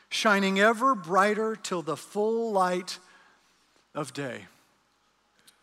shining 0.10 0.60
ever 0.60 0.93
brighter 0.93 1.56
till 1.56 1.82
the 1.82 1.98
full 1.98 2.52
light 2.52 3.00
of 3.96 4.13
day. 4.13 4.46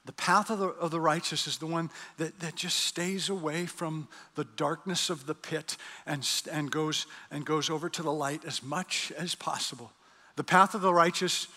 The 0.07 0.13
path 0.13 0.51
of 0.51 0.59
the, 0.59 0.69
of 0.69 0.91
the 0.91 1.01
righteous 1.01 1.47
is 1.47 1.59
the 1.59 1.67
one 1.67 1.91
that, 2.19 2.39
that 2.41 2.57
just 2.57 2.81
stays 2.81 3.31
away 3.31 3.65
from 3.65 4.09
the 4.35 4.45
darkness 4.45 5.09
of 5.09 5.27
the 5.27 5.35
pit 5.35 5.77
and, 6.07 6.29
and, 6.53 6.71
goes, 6.71 7.07
and 7.31 7.47
goes 7.47 7.71
over 7.71 7.89
to 7.89 8.03
the 8.03 8.13
light 8.13 8.45
as 8.45 8.63
much 8.63 9.13
as 9.17 9.35
possible. 9.35 9.93
The 10.37 10.45
path 10.45 10.75
of 10.75 10.83
the 10.83 10.93
righteous, 10.93 11.49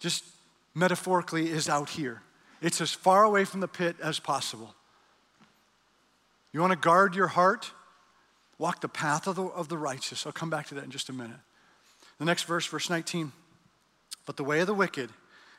just 0.00 0.24
metaphorically, 0.74 1.48
is 1.48 1.68
out 1.68 1.90
here. 1.90 2.22
It's 2.60 2.80
as 2.80 2.90
far 2.90 3.22
away 3.22 3.44
from 3.44 3.60
the 3.60 3.68
pit 3.68 3.96
as 4.02 4.18
possible. 4.18 4.74
You 6.52 6.60
want 6.60 6.72
to 6.72 6.78
guard 6.78 7.14
your 7.14 7.28
heart? 7.28 7.70
Walk 8.58 8.80
the 8.80 8.88
path 8.88 9.26
of 9.26 9.36
the, 9.36 9.44
of 9.44 9.68
the 9.68 9.78
righteous. 9.78 10.26
I'll 10.26 10.32
come 10.32 10.50
back 10.50 10.66
to 10.68 10.74
that 10.74 10.84
in 10.84 10.90
just 10.90 11.08
a 11.08 11.12
minute. 11.12 11.38
The 12.18 12.24
next 12.24 12.44
verse, 12.44 12.66
verse 12.66 12.90
19. 12.90 13.32
But 14.26 14.36
the 14.36 14.44
way 14.44 14.60
of 14.60 14.66
the 14.66 14.74
wicked 14.74 15.10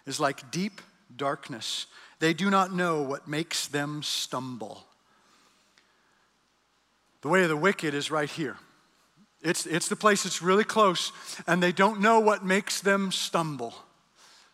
is 0.06 0.20
like 0.20 0.52
deep 0.52 0.82
darkness. 1.16 1.88
They 2.24 2.34
do 2.34 2.50
not 2.50 2.74
know 2.74 3.02
what 3.02 3.28
makes 3.28 3.68
them 3.68 4.02
stumble. 4.02 4.86
The 7.22 7.28
way 7.28 7.44
of 7.44 7.50
the 7.50 7.58
wicked 7.58 7.94
is 7.94 8.10
right 8.10 8.30
here. 8.30 8.56
It's, 9.42 9.66
it's 9.66 9.90
the 9.90 9.98
place 9.98 10.24
that's 10.24 10.42
really 10.42 10.64
close, 10.64 11.12
and 11.48 11.62
they 11.62 11.74
don't 11.74 12.00
know 12.00 12.22
what 12.22 12.46
makes 12.46 12.80
them 12.80 13.12
stumble. 13.12 13.76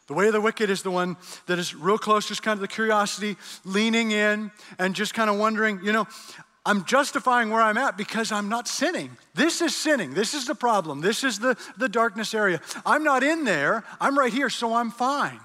The 0.08 0.16
way 0.16 0.26
of 0.26 0.34
the 0.34 0.42
wicked 0.42 0.72
is 0.72 0.82
the 0.82 0.90
one 0.90 1.16
that 1.46 1.60
is 1.60 1.76
real 1.76 2.00
close, 2.00 2.28
just 2.28 2.42
kind 2.42 2.58
of 2.58 2.62
the 2.62 2.68
curiosity, 2.68 3.38
leaning 3.64 4.10
in 4.10 4.50
and 4.80 4.96
just 4.96 5.14
kind 5.14 5.30
of 5.30 5.38
wondering, 5.38 5.80
you 5.84 5.92
know, 5.92 6.08
I'm 6.66 6.86
justifying 6.86 7.52
where 7.52 7.62
I'm 7.62 7.78
at 7.78 7.98
because 7.98 8.32
I'm 8.32 8.50
not 8.50 8.68
sinning. 8.68 9.16
This 9.36 9.62
is 9.62 9.76
sinning. 9.76 10.16
This 10.16 10.34
is 10.34 10.48
the 10.48 10.56
problem. 10.56 11.02
This 11.02 11.24
is 11.24 11.38
the, 11.38 11.56
the 11.78 11.88
darkness 11.88 12.34
area. 12.34 12.62
I'm 12.84 13.04
not 13.04 13.22
in 13.22 13.44
there. 13.44 13.84
I'm 14.02 14.18
right 14.18 14.34
here, 14.34 14.50
so 14.50 14.74
I'm 14.74 14.90
fine. 14.90 15.40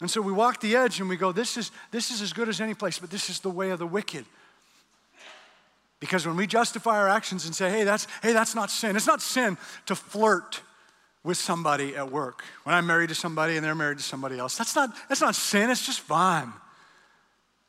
And 0.00 0.10
so 0.10 0.20
we 0.20 0.32
walk 0.32 0.60
the 0.60 0.76
edge 0.76 1.00
and 1.00 1.08
we 1.08 1.16
go, 1.16 1.32
this 1.32 1.56
is, 1.56 1.70
this 1.90 2.10
is 2.10 2.20
as 2.20 2.32
good 2.32 2.48
as 2.48 2.60
any 2.60 2.74
place, 2.74 2.98
but 2.98 3.10
this 3.10 3.30
is 3.30 3.40
the 3.40 3.50
way 3.50 3.70
of 3.70 3.78
the 3.78 3.86
wicked. 3.86 4.24
Because 6.00 6.26
when 6.26 6.36
we 6.36 6.46
justify 6.46 6.98
our 6.98 7.08
actions 7.08 7.46
and 7.46 7.54
say, 7.54 7.70
hey, 7.70 7.84
that's, 7.84 8.06
hey, 8.22 8.32
that's 8.32 8.54
not 8.54 8.70
sin, 8.70 8.96
it's 8.96 9.06
not 9.06 9.22
sin 9.22 9.56
to 9.86 9.94
flirt 9.94 10.60
with 11.24 11.38
somebody 11.38 11.96
at 11.96 12.12
work. 12.12 12.44
When 12.64 12.74
I'm 12.74 12.86
married 12.86 13.08
to 13.08 13.14
somebody 13.14 13.56
and 13.56 13.64
they're 13.64 13.74
married 13.74 13.98
to 13.98 14.04
somebody 14.04 14.38
else, 14.38 14.56
that's 14.58 14.76
not, 14.76 14.90
that's 15.08 15.22
not 15.22 15.34
sin, 15.34 15.70
it's 15.70 15.84
just 15.84 16.00
fine. 16.00 16.52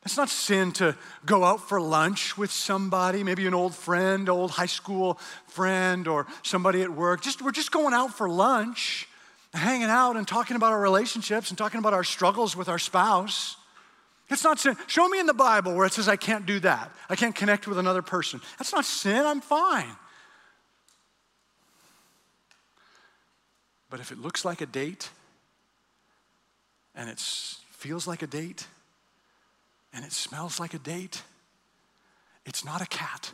It's 0.06 0.18
not 0.18 0.30
sin 0.30 0.72
to 0.74 0.96
go 1.26 1.44
out 1.44 1.68
for 1.68 1.82
lunch 1.82 2.38
with 2.38 2.52
somebody, 2.52 3.24
maybe 3.24 3.48
an 3.48 3.54
old 3.54 3.74
friend, 3.74 4.30
old 4.30 4.52
high 4.52 4.68
school 4.68 5.20
friend, 5.48 6.08
or 6.08 6.28
somebody 6.44 6.82
at 6.82 6.90
work. 6.90 7.22
Just, 7.22 7.42
we're 7.42 7.52
just 7.52 7.72
going 7.72 7.94
out 7.94 8.14
for 8.14 8.30
lunch 8.30 9.08
hanging 9.54 9.90
out 9.90 10.16
and 10.18 10.28
talking 10.28 10.56
about 10.56 10.74
our 10.74 10.82
relationships 10.82 11.50
and 11.50 11.58
talking 11.58 11.80
about 11.80 11.94
our 11.94 12.04
struggles 12.04 12.56
with 12.56 12.70
our 12.70 12.80
spouse. 12.80 13.56
It's 14.30 14.44
not 14.44 14.60
sin. 14.60 14.76
Show 14.88 15.08
me 15.08 15.20
in 15.20 15.26
the 15.26 15.34
Bible 15.34 15.74
where 15.74 15.86
it 15.86 15.94
says 15.94 16.08
I 16.08 16.18
can't 16.18 16.46
do 16.46 16.60
that. 16.60 16.92
I 17.10 17.16
can't 17.16 17.36
connect 17.36 17.68
with 17.68 17.78
another 17.78 18.02
person. 18.02 18.42
That's 18.58 18.74
not 18.74 18.86
sin. 18.86 19.26
I'm 19.26 19.42
fine. 19.42 19.96
But 23.90 24.02
if 24.02 24.12
it 24.12 24.20
looks 24.20 24.44
like 24.44 24.60
a 24.60 24.66
date 24.66 25.10
and 26.94 27.10
it 27.10 27.20
feels 27.20 28.06
like 28.06 28.22
a 28.22 28.28
date 28.28 28.68
and 29.94 30.04
it 30.04 30.12
smells 30.12 30.60
like 30.60 30.74
a 30.74 30.80
date, 30.80 31.24
it's 32.46 32.66
not 32.66 32.82
a 32.82 32.86
cat. 32.86 33.32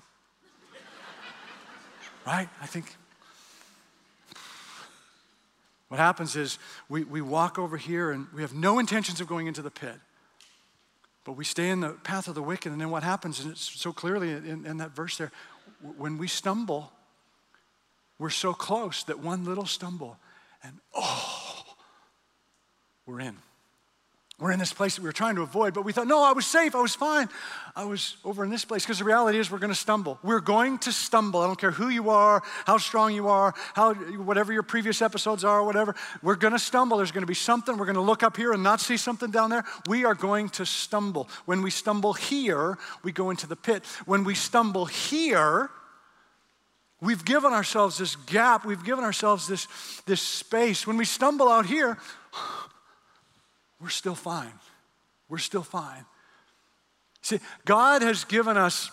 right? 2.27 2.49
I 2.61 2.67
think 2.67 2.95
what 5.93 5.99
happens 5.99 6.35
is 6.35 6.57
we, 6.89 7.03
we 7.03 7.21
walk 7.21 7.59
over 7.59 7.77
here 7.77 8.09
and 8.09 8.25
we 8.33 8.41
have 8.41 8.51
no 8.51 8.79
intentions 8.79 9.21
of 9.21 9.27
going 9.27 9.45
into 9.45 9.61
the 9.61 9.69
pit. 9.69 9.93
But 11.23 11.33
we 11.33 11.45
stay 11.45 11.69
in 11.69 11.81
the 11.81 11.89
path 11.89 12.27
of 12.27 12.33
the 12.33 12.41
wicked, 12.41 12.71
and 12.71 12.81
then 12.81 12.89
what 12.89 13.03
happens, 13.03 13.41
and 13.41 13.51
it's 13.51 13.61
so 13.61 13.93
clearly 13.93 14.31
in, 14.31 14.65
in 14.65 14.77
that 14.77 14.95
verse 14.95 15.17
there, 15.17 15.31
when 15.95 16.17
we 16.17 16.27
stumble, 16.27 16.91
we're 18.17 18.31
so 18.31 18.55
close 18.55 19.03
that 19.03 19.19
one 19.19 19.45
little 19.45 19.67
stumble, 19.67 20.17
and 20.63 20.79
oh, 20.95 21.63
we're 23.05 23.19
in. 23.19 23.37
We're 24.39 24.51
in 24.51 24.57
this 24.57 24.73
place 24.73 24.95
that 24.95 25.03
we 25.03 25.07
were 25.07 25.13
trying 25.13 25.35
to 25.35 25.43
avoid, 25.43 25.75
but 25.75 25.85
we 25.85 25.93
thought, 25.93 26.07
no, 26.07 26.23
I 26.23 26.31
was 26.31 26.47
safe, 26.47 26.75
I 26.75 26.81
was 26.81 26.95
fine. 26.95 27.29
I 27.75 27.85
was 27.85 28.17
over 28.25 28.43
in 28.43 28.49
this 28.49 28.65
place 28.65 28.83
because 28.83 28.97
the 28.97 29.05
reality 29.05 29.37
is 29.37 29.51
we're 29.51 29.59
going 29.59 29.71
to 29.71 29.75
stumble. 29.75 30.17
We're 30.23 30.39
going 30.39 30.79
to 30.79 30.91
stumble. 30.91 31.41
I 31.41 31.47
don't 31.47 31.59
care 31.59 31.71
who 31.71 31.89
you 31.89 32.09
are, 32.09 32.41
how 32.65 32.79
strong 32.79 33.13
you 33.13 33.27
are, 33.27 33.53
how 33.75 33.93
whatever 33.93 34.51
your 34.51 34.63
previous 34.63 35.03
episodes 35.03 35.43
are, 35.43 35.63
whatever. 35.63 35.95
We're 36.23 36.35
going 36.35 36.53
to 36.53 36.59
stumble. 36.59 36.97
There's 36.97 37.11
going 37.11 37.21
to 37.21 37.27
be 37.27 37.35
something. 37.35 37.77
We're 37.77 37.85
going 37.85 37.95
to 37.95 38.01
look 38.01 38.23
up 38.23 38.35
here 38.35 38.53
and 38.53 38.63
not 38.63 38.81
see 38.81 38.97
something 38.97 39.29
down 39.29 39.51
there. 39.51 39.65
We 39.87 40.03
are 40.03 40.15
going 40.15 40.49
to 40.49 40.65
stumble. 40.65 41.29
When 41.45 41.61
we 41.61 41.69
stumble 41.69 42.13
here, 42.13 42.79
we 43.03 43.11
go 43.11 43.29
into 43.29 43.45
the 43.45 43.55
pit. 43.55 43.85
When 44.05 44.23
we 44.23 44.33
stumble 44.33 44.85
here, 44.85 45.69
we've 47.01 47.23
given 47.23 47.53
ourselves 47.53 47.99
this 47.99 48.15
gap. 48.15 48.65
We've 48.65 48.83
given 48.83 49.03
ourselves 49.03 49.47
this, 49.47 49.67
this 50.07 50.21
space. 50.21 50.87
When 50.87 50.97
we 50.97 51.05
stumble 51.05 51.49
out 51.49 51.67
here, 51.67 51.99
we're 53.83 53.89
still 53.89 54.15
fine. 54.15 54.53
We're 55.27 55.37
still 55.39 55.61
fine. 55.61 56.05
See, 57.21 57.39
God 57.65 58.01
has 58.01 58.23
given 58.23 58.55
us 58.55 58.89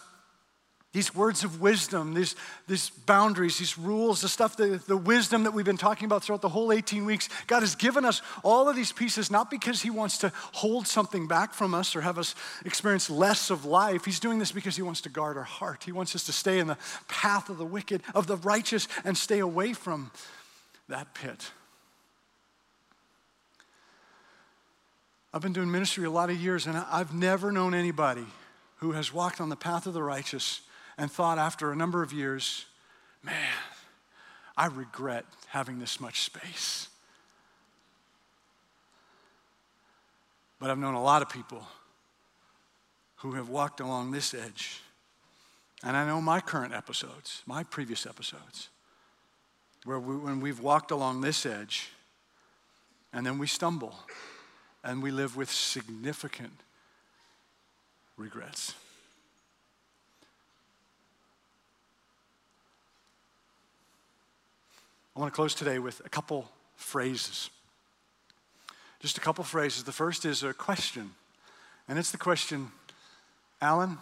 these 0.92 1.14
words 1.14 1.44
of 1.44 1.60
wisdom, 1.60 2.14
these, 2.14 2.34
these 2.66 2.90
boundaries, 2.90 3.58
these 3.58 3.78
rules, 3.78 4.22
the 4.22 4.28
stuff, 4.28 4.56
the, 4.56 4.82
the 4.88 4.96
wisdom 4.96 5.44
that 5.44 5.52
we've 5.52 5.64
been 5.64 5.76
talking 5.76 6.06
about 6.06 6.24
throughout 6.24 6.42
the 6.42 6.48
whole 6.48 6.72
18 6.72 7.04
weeks. 7.04 7.28
God 7.46 7.60
has 7.60 7.76
given 7.76 8.04
us 8.04 8.20
all 8.42 8.68
of 8.68 8.74
these 8.74 8.90
pieces, 8.90 9.30
not 9.30 9.48
because 9.48 9.80
He 9.80 9.90
wants 9.90 10.18
to 10.18 10.32
hold 10.52 10.88
something 10.88 11.28
back 11.28 11.54
from 11.54 11.72
us 11.72 11.94
or 11.94 12.00
have 12.00 12.18
us 12.18 12.34
experience 12.64 13.08
less 13.08 13.50
of 13.50 13.64
life. 13.64 14.04
He's 14.04 14.18
doing 14.18 14.40
this 14.40 14.50
because 14.50 14.74
He 14.74 14.82
wants 14.82 15.00
to 15.02 15.08
guard 15.08 15.36
our 15.36 15.44
heart. 15.44 15.84
He 15.84 15.92
wants 15.92 16.16
us 16.16 16.24
to 16.24 16.32
stay 16.32 16.58
in 16.58 16.66
the 16.66 16.78
path 17.06 17.48
of 17.48 17.58
the 17.58 17.64
wicked, 17.64 18.02
of 18.12 18.26
the 18.26 18.38
righteous, 18.38 18.88
and 19.04 19.16
stay 19.16 19.38
away 19.38 19.72
from 19.72 20.10
that 20.88 21.14
pit. 21.14 21.52
I've 25.32 25.42
been 25.42 25.52
doing 25.52 25.70
ministry 25.70 26.04
a 26.04 26.10
lot 26.10 26.28
of 26.28 26.40
years, 26.40 26.66
and 26.66 26.76
I've 26.76 27.14
never 27.14 27.52
known 27.52 27.72
anybody 27.72 28.26
who 28.76 28.92
has 28.92 29.12
walked 29.12 29.40
on 29.40 29.48
the 29.48 29.56
path 29.56 29.86
of 29.86 29.94
the 29.94 30.02
righteous 30.02 30.60
and 30.98 31.10
thought 31.10 31.38
after 31.38 31.70
a 31.70 31.76
number 31.76 32.02
of 32.02 32.12
years, 32.12 32.64
man, 33.22 33.34
I 34.56 34.66
regret 34.66 35.24
having 35.48 35.78
this 35.78 36.00
much 36.00 36.22
space. 36.22 36.88
But 40.58 40.70
I've 40.70 40.78
known 40.78 40.94
a 40.94 41.02
lot 41.02 41.22
of 41.22 41.30
people 41.30 41.64
who 43.16 43.32
have 43.34 43.48
walked 43.48 43.80
along 43.80 44.10
this 44.10 44.34
edge. 44.34 44.80
And 45.84 45.96
I 45.96 46.06
know 46.06 46.20
my 46.20 46.40
current 46.40 46.74
episodes, 46.74 47.42
my 47.46 47.62
previous 47.62 48.04
episodes, 48.04 48.68
where 49.84 49.98
we, 49.98 50.16
when 50.16 50.40
we've 50.40 50.60
walked 50.60 50.90
along 50.90 51.20
this 51.20 51.46
edge 51.46 51.90
and 53.12 53.24
then 53.24 53.38
we 53.38 53.46
stumble 53.46 53.94
and 54.82 55.02
we 55.02 55.10
live 55.10 55.36
with 55.36 55.50
significant 55.50 56.52
regrets. 58.16 58.74
I 65.14 65.20
want 65.20 65.32
to 65.32 65.36
close 65.36 65.54
today 65.54 65.78
with 65.78 66.00
a 66.04 66.08
couple 66.08 66.50
phrases. 66.76 67.50
Just 69.00 69.18
a 69.18 69.20
couple 69.20 69.44
phrases. 69.44 69.84
The 69.84 69.92
first 69.92 70.24
is 70.24 70.42
a 70.42 70.54
question, 70.54 71.10
and 71.88 71.98
it's 71.98 72.10
the 72.10 72.18
question 72.18 72.70
Alan, 73.60 73.98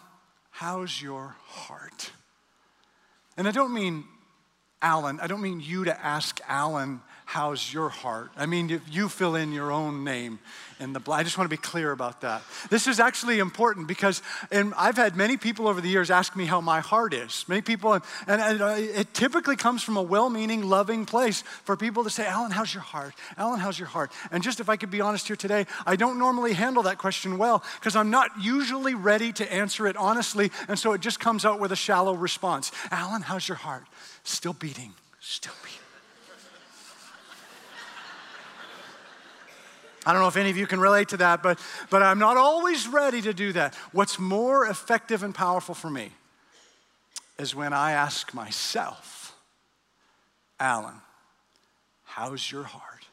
how's 0.51 1.03
your 1.03 1.35
heart? 1.47 2.13
And 3.37 3.49
I 3.49 3.51
don't 3.51 3.73
mean 3.73 4.05
Alan, 4.81 5.19
I 5.21 5.27
don't 5.27 5.41
mean 5.41 5.61
you 5.61 5.85
to 5.85 6.05
ask 6.05 6.41
Alan 6.47 7.01
how's 7.29 7.75
your 7.75 7.91
heart? 7.91 8.31
I 8.39 8.47
mean, 8.47 8.81
you 8.91 9.11
fill 9.11 9.35
in 9.35 9.53
your 9.53 9.71
own 9.71 10.03
name 10.03 10.39
in 10.81 10.95
the 10.95 11.01
blank. 11.01 11.21
I 11.21 11.25
just 11.25 11.37
want 11.37 11.51
to 11.51 11.55
be 11.55 11.61
clear 11.61 11.93
about 11.93 12.23
that. 12.23 12.43
This 12.71 12.87
is 12.87 13.01
actually 13.01 13.39
important 13.39 13.87
because 13.87 14.23
and 14.51 14.73
I've 14.79 14.97
had 14.97 15.15
many 15.15 15.37
people 15.37 15.69
over 15.69 15.83
the 15.83 15.91
years 15.91 16.11
ask 16.11 16.35
me 16.35 16.47
how 16.47 16.63
my 16.63 16.81
heart 16.81 17.13
is. 17.13 17.45
Many 17.47 17.61
people, 17.61 17.93
and, 17.93 18.03
and, 18.27 18.41
and 18.41 18.63
uh, 18.63 18.77
it 18.79 19.13
typically 19.13 19.57
comes 19.57 19.83
from 19.83 19.99
a 19.99 20.03
well 20.03 20.31
meaning, 20.31 20.63
loving 20.63 21.05
place 21.05 21.43
for 21.65 21.77
people 21.77 22.03
to 22.05 22.09
say, 22.09 22.25
Alan, 22.27 22.51
how's 22.51 22.73
your 22.73 22.83
heart? 22.83 23.13
Alan, 23.37 23.61
how's 23.61 23.79
your 23.79 23.89
heart? 23.89 24.11
And 24.31 24.43
just 24.43 24.59
if 24.59 24.71
I 24.71 24.77
could 24.77 24.91
be 24.91 25.03
honest 25.03 25.27
here 25.27 25.37
today, 25.37 25.67
I 25.85 25.97
don't 25.97 26.19
normally 26.19 26.55
handle 26.55 26.85
that 26.85 26.97
question 26.97 27.37
well 27.37 27.63
because 27.79 27.95
I'm 27.95 28.09
not 28.09 28.31
usually 28.41 28.95
ready 28.95 29.35
to 29.35 29.53
answer 29.53 29.87
it 29.87 29.97
honestly. 29.97 30.51
And 30.67 30.79
so 30.79 30.95
it 30.95 31.03
just 31.03 31.21
comes 31.21 31.45
out 31.45 31.61
with 31.61 31.73
a 31.73 31.77
shallow 31.77 32.15
response 32.15 32.73
Alan, 32.91 33.21
how's 33.21 33.47
your 33.47 33.59
heart? 33.59 33.85
Still 34.29 34.53
beating, 34.53 34.93
still 35.21 35.55
beating. 35.65 35.79
I 40.05 40.13
don't 40.13 40.21
know 40.21 40.29
if 40.29 40.37
any 40.37 40.51
of 40.51 40.57
you 40.59 40.67
can 40.67 40.81
relate 40.81 41.09
to 41.09 41.17
that, 41.17 41.43
but, 41.43 41.59
but 41.89 42.03
I'm 42.03 42.19
not 42.19 42.37
always 42.37 42.87
ready 42.87 43.23
to 43.23 43.33
do 43.33 43.55
that. 43.55 43.75
What's 43.93 44.19
more 44.19 44.67
effective 44.67 45.23
and 45.23 45.35
powerful 45.35 45.75
for 45.75 45.89
me 45.89 46.13
is 47.39 47.55
when 47.55 47.73
I 47.73 47.93
ask 47.93 48.35
myself, 48.35 49.35
Alan, 50.61 51.01
how's 52.05 52.53
your 52.53 52.65
heart? 52.65 53.07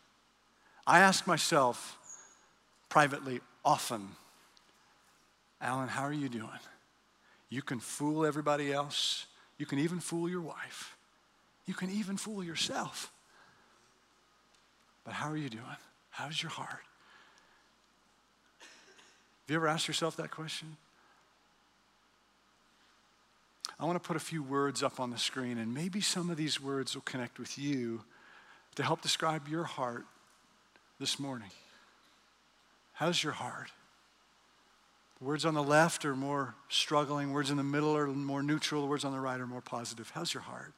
I 0.86 1.00
ask 1.00 1.26
myself 1.26 1.98
privately 2.90 3.40
often, 3.64 4.10
Alan, 5.62 5.88
how 5.88 6.04
are 6.04 6.14
you 6.14 6.28
doing? 6.28 6.50
You 7.50 7.62
can 7.62 7.80
fool 7.80 8.26
everybody 8.26 8.74
else. 8.74 9.28
You 9.58 9.66
can 9.66 9.80
even 9.80 10.02
fool 10.02 10.28
your 10.28 10.42
wife. 10.42 10.95
You 11.66 11.74
can 11.74 11.90
even 11.90 12.18
fool 12.18 12.44
yourself. 12.44 13.12
But 15.04 15.14
how 15.14 15.30
are 15.30 15.38
you 15.38 15.50
doing? 15.50 15.64
How's 16.10 16.42
your 16.42 16.52
heart? 16.52 16.84
Have 18.60 19.50
you 19.50 19.56
ever 19.58 19.68
asked 19.68 19.88
yourself 19.88 20.18
that 20.18 20.32
question? 20.32 20.78
I 23.80 23.86
want 23.86 24.02
to 24.02 24.08
put 24.08 24.16
a 24.16 24.22
few 24.22 24.42
words 24.42 24.82
up 24.82 25.00
on 25.00 25.12
the 25.12 25.18
screen, 25.18 25.58
and 25.58 25.74
maybe 25.74 26.02
some 26.02 26.30
of 26.30 26.38
these 26.38 26.62
words 26.62 26.96
will 26.96 27.02
connect 27.02 27.38
with 27.38 27.58
you 27.58 28.02
to 28.76 28.84
help 28.84 29.02
describe 29.02 29.48
your 29.48 29.66
heart 29.66 30.06
this 31.00 31.20
morning. 31.20 31.52
How's 32.94 33.22
your 33.22 33.34
heart? 33.34 33.72
The 35.20 35.26
words 35.26 35.46
on 35.46 35.54
the 35.54 35.64
left 35.64 36.06
are 36.06 36.16
more 36.16 36.56
struggling, 36.70 37.34
words 37.34 37.52
in 37.52 37.58
the 37.58 37.64
middle 37.64 37.96
are 37.96 38.08
more 38.08 38.42
neutral, 38.42 38.82
the 38.82 38.88
words 38.88 39.04
on 39.04 39.12
the 39.12 39.20
right 39.20 39.40
are 39.40 39.48
more 39.48 39.62
positive. 39.62 40.12
How's 40.14 40.34
your 40.34 40.44
heart? 40.44 40.74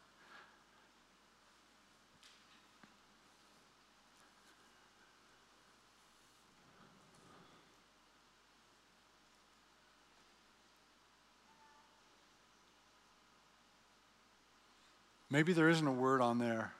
Maybe 15.30 15.52
there 15.54 15.70
isn't 15.70 15.86
a 15.86 15.92
word 15.92 16.22
on 16.22 16.40
there 16.40 16.72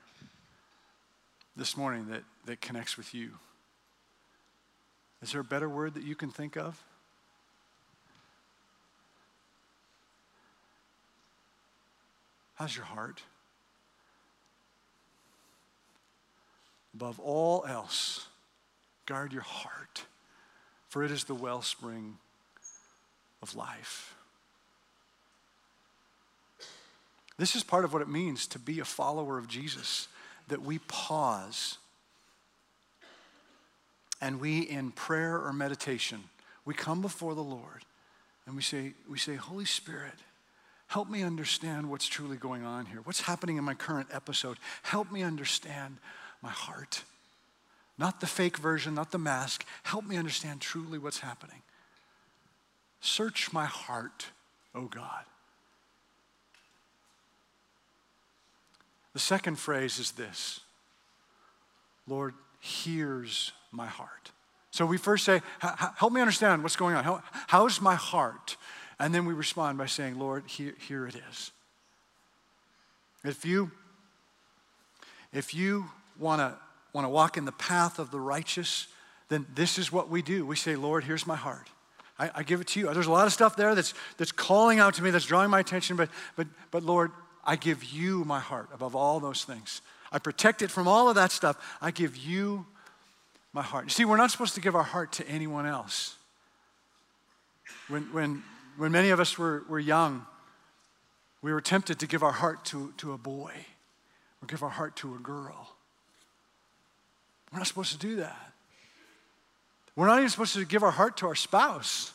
this 1.56 1.76
morning 1.76 2.08
that, 2.08 2.22
that 2.46 2.60
connects 2.60 2.96
with 2.96 3.14
you. 3.14 3.32
Is 5.20 5.32
there 5.32 5.40
a 5.40 5.44
better 5.44 5.68
word 5.68 5.94
that 5.94 6.02
you 6.02 6.14
can 6.14 6.30
think 6.30 6.56
of? 6.56 6.82
How's 12.54 12.74
your 12.74 12.86
heart? 12.86 13.22
Above 16.94 17.20
all 17.20 17.64
else, 17.68 18.26
guard 19.06 19.32
your 19.32 19.42
heart, 19.42 20.04
for 20.88 21.04
it 21.04 21.10
is 21.10 21.24
the 21.24 21.34
wellspring 21.34 22.16
of 23.42 23.54
life. 23.54 24.17
This 27.38 27.54
is 27.54 27.62
part 27.62 27.84
of 27.84 27.92
what 27.92 28.02
it 28.02 28.08
means 28.08 28.46
to 28.48 28.58
be 28.58 28.80
a 28.80 28.84
follower 28.84 29.38
of 29.38 29.46
Jesus, 29.46 30.08
that 30.48 30.62
we 30.62 30.78
pause 30.80 31.78
and 34.20 34.40
we, 34.40 34.60
in 34.60 34.90
prayer 34.90 35.36
or 35.36 35.52
meditation, 35.52 36.24
we 36.64 36.74
come 36.74 37.00
before 37.00 37.34
the 37.34 37.42
Lord 37.42 37.84
and 38.46 38.56
we 38.56 38.62
say, 38.62 38.94
we 39.08 39.18
say, 39.18 39.36
Holy 39.36 39.64
Spirit, 39.64 40.14
help 40.88 41.08
me 41.08 41.22
understand 41.22 41.88
what's 41.88 42.08
truly 42.08 42.36
going 42.36 42.64
on 42.64 42.86
here. 42.86 43.00
What's 43.04 43.20
happening 43.20 43.56
in 43.56 43.64
my 43.64 43.74
current 43.74 44.08
episode? 44.12 44.58
Help 44.82 45.12
me 45.12 45.22
understand 45.22 45.98
my 46.42 46.50
heart. 46.50 47.04
Not 47.96 48.20
the 48.20 48.26
fake 48.26 48.56
version, 48.56 48.94
not 48.94 49.12
the 49.12 49.18
mask. 49.18 49.64
Help 49.84 50.04
me 50.04 50.16
understand 50.16 50.60
truly 50.60 50.98
what's 50.98 51.20
happening. 51.20 51.62
Search 53.00 53.52
my 53.52 53.66
heart, 53.66 54.26
O 54.74 54.86
God. 54.86 55.24
The 59.18 59.24
second 59.24 59.58
phrase 59.58 59.98
is 59.98 60.12
this 60.12 60.60
Lord, 62.06 62.34
here's 62.60 63.50
my 63.72 63.88
heart. 63.88 64.30
So 64.70 64.86
we 64.86 64.96
first 64.96 65.24
say, 65.24 65.42
Help 65.96 66.12
me 66.12 66.20
understand 66.20 66.62
what's 66.62 66.76
going 66.76 66.94
on. 66.94 67.20
how's 67.48 67.80
my 67.80 67.96
heart? 67.96 68.56
And 69.00 69.12
then 69.12 69.24
we 69.24 69.34
respond 69.34 69.76
by 69.76 69.86
saying, 69.86 70.20
Lord, 70.20 70.44
here, 70.46 70.72
here 70.86 71.04
it 71.04 71.16
is. 71.30 71.50
If 73.24 73.44
you, 73.44 73.72
if 75.32 75.52
you 75.52 75.86
want 76.16 76.38
to 76.38 76.54
want 76.92 77.04
to 77.04 77.08
walk 77.08 77.36
in 77.36 77.44
the 77.44 77.50
path 77.50 77.98
of 77.98 78.12
the 78.12 78.20
righteous, 78.20 78.86
then 79.30 79.46
this 79.52 79.78
is 79.78 79.90
what 79.90 80.08
we 80.08 80.22
do. 80.22 80.46
We 80.46 80.54
say, 80.54 80.76
Lord, 80.76 81.02
here's 81.02 81.26
my 81.26 81.34
heart. 81.34 81.68
I, 82.20 82.30
I, 82.36 82.42
give 82.44 82.60
it 82.60 82.68
to 82.68 82.78
you. 82.80 82.94
There's 82.94 83.08
a 83.08 83.12
lot 83.12 83.26
of 83.26 83.32
stuff 83.32 83.56
there 83.56 83.74
that's, 83.74 83.94
that's 84.16 84.30
calling 84.30 84.78
out 84.78 84.94
to 84.94 85.02
me, 85.02 85.10
that's 85.10 85.26
drawing 85.26 85.50
my 85.50 85.58
attention, 85.58 85.96
but, 85.96 86.08
but, 86.36 86.46
but 86.70 86.84
Lord, 86.84 87.10
I 87.48 87.56
give 87.56 87.82
you 87.82 88.24
my 88.24 88.40
heart 88.40 88.68
above 88.74 88.94
all 88.94 89.20
those 89.20 89.42
things. 89.42 89.80
I 90.12 90.18
protect 90.18 90.60
it 90.60 90.70
from 90.70 90.86
all 90.86 91.08
of 91.08 91.14
that 91.14 91.32
stuff. 91.32 91.56
I 91.80 91.90
give 91.90 92.14
you 92.14 92.66
my 93.54 93.62
heart. 93.62 93.86
You 93.86 93.90
see, 93.90 94.04
we're 94.04 94.18
not 94.18 94.30
supposed 94.30 94.54
to 94.56 94.60
give 94.60 94.76
our 94.76 94.82
heart 94.82 95.12
to 95.12 95.26
anyone 95.26 95.64
else. 95.64 96.16
When, 97.88 98.02
when, 98.12 98.42
when 98.76 98.92
many 98.92 99.08
of 99.08 99.18
us 99.18 99.38
were, 99.38 99.64
were 99.66 99.78
young, 99.78 100.26
we 101.40 101.50
were 101.50 101.62
tempted 101.62 101.98
to 102.00 102.06
give 102.06 102.22
our 102.22 102.32
heart 102.32 102.66
to, 102.66 102.92
to 102.98 103.14
a 103.14 103.18
boy 103.18 103.54
or 104.42 104.46
give 104.46 104.62
our 104.62 104.68
heart 104.68 104.94
to 104.96 105.14
a 105.14 105.18
girl. 105.18 105.74
We're 107.50 107.60
not 107.60 107.66
supposed 107.66 107.92
to 107.92 107.98
do 107.98 108.16
that. 108.16 108.52
We're 109.96 110.06
not 110.06 110.18
even 110.18 110.28
supposed 110.28 110.52
to 110.52 110.66
give 110.66 110.82
our 110.82 110.90
heart 110.90 111.16
to 111.18 111.26
our 111.26 111.34
spouse. 111.34 112.12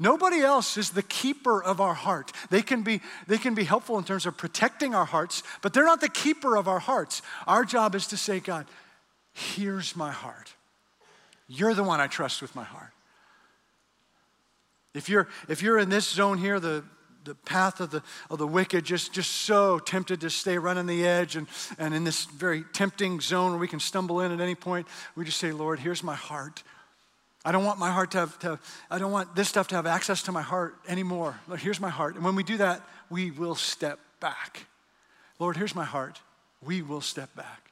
Nobody 0.00 0.40
else 0.40 0.76
is 0.76 0.90
the 0.90 1.02
keeper 1.02 1.62
of 1.62 1.80
our 1.80 1.94
heart. 1.94 2.30
They 2.50 2.62
can, 2.62 2.82
be, 2.82 3.00
they 3.26 3.38
can 3.38 3.54
be 3.54 3.64
helpful 3.64 3.98
in 3.98 4.04
terms 4.04 4.26
of 4.26 4.36
protecting 4.36 4.94
our 4.94 5.04
hearts, 5.04 5.42
but 5.60 5.72
they're 5.72 5.84
not 5.84 6.00
the 6.00 6.08
keeper 6.08 6.56
of 6.56 6.68
our 6.68 6.78
hearts. 6.78 7.20
Our 7.48 7.64
job 7.64 7.96
is 7.96 8.06
to 8.08 8.16
say, 8.16 8.38
God, 8.38 8.66
here's 9.32 9.96
my 9.96 10.12
heart. 10.12 10.54
You're 11.48 11.74
the 11.74 11.82
one 11.82 12.00
I 12.00 12.06
trust 12.06 12.42
with 12.42 12.54
my 12.54 12.62
heart. 12.62 12.92
If 14.94 15.08
you're, 15.08 15.28
if 15.48 15.62
you're 15.62 15.78
in 15.78 15.88
this 15.88 16.08
zone 16.08 16.38
here, 16.38 16.60
the, 16.60 16.84
the 17.24 17.34
path 17.34 17.80
of 17.80 17.90
the, 17.90 18.02
of 18.30 18.38
the 18.38 18.46
wicked, 18.46 18.84
just, 18.84 19.12
just 19.12 19.30
so 19.30 19.80
tempted 19.80 20.20
to 20.20 20.30
stay 20.30 20.58
running 20.58 20.86
the 20.86 21.06
edge 21.06 21.34
and, 21.34 21.48
and 21.78 21.92
in 21.92 22.04
this 22.04 22.24
very 22.24 22.64
tempting 22.72 23.20
zone 23.20 23.50
where 23.50 23.60
we 23.60 23.68
can 23.68 23.80
stumble 23.80 24.20
in 24.20 24.30
at 24.30 24.40
any 24.40 24.54
point, 24.54 24.86
we 25.16 25.24
just 25.24 25.38
say, 25.38 25.50
Lord, 25.50 25.80
here's 25.80 26.04
my 26.04 26.14
heart. 26.14 26.62
I 27.48 27.50
don't 27.50 27.64
want 27.64 27.78
my 27.78 27.90
heart 27.90 28.10
to 28.10 28.18
have, 28.18 28.38
to 28.40 28.58
I 28.90 28.98
don't 28.98 29.10
want 29.10 29.34
this 29.34 29.48
stuff 29.48 29.68
to 29.68 29.76
have 29.76 29.86
access 29.86 30.22
to 30.24 30.32
my 30.32 30.42
heart 30.42 30.76
anymore. 30.86 31.40
Lord, 31.48 31.60
here's 31.60 31.80
my 31.80 31.88
heart. 31.88 32.14
And 32.14 32.22
when 32.22 32.34
we 32.34 32.42
do 32.42 32.58
that, 32.58 32.86
we 33.08 33.30
will 33.30 33.54
step 33.54 33.98
back. 34.20 34.66
Lord, 35.38 35.56
here's 35.56 35.74
my 35.74 35.86
heart. 35.86 36.20
We 36.62 36.82
will 36.82 37.00
step 37.00 37.34
back. 37.34 37.70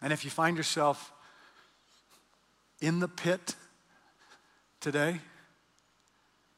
And 0.00 0.12
if 0.12 0.24
you 0.24 0.30
find 0.30 0.56
yourself 0.56 1.10
in 2.80 3.00
the 3.00 3.08
pit 3.08 3.56
today, 4.78 5.18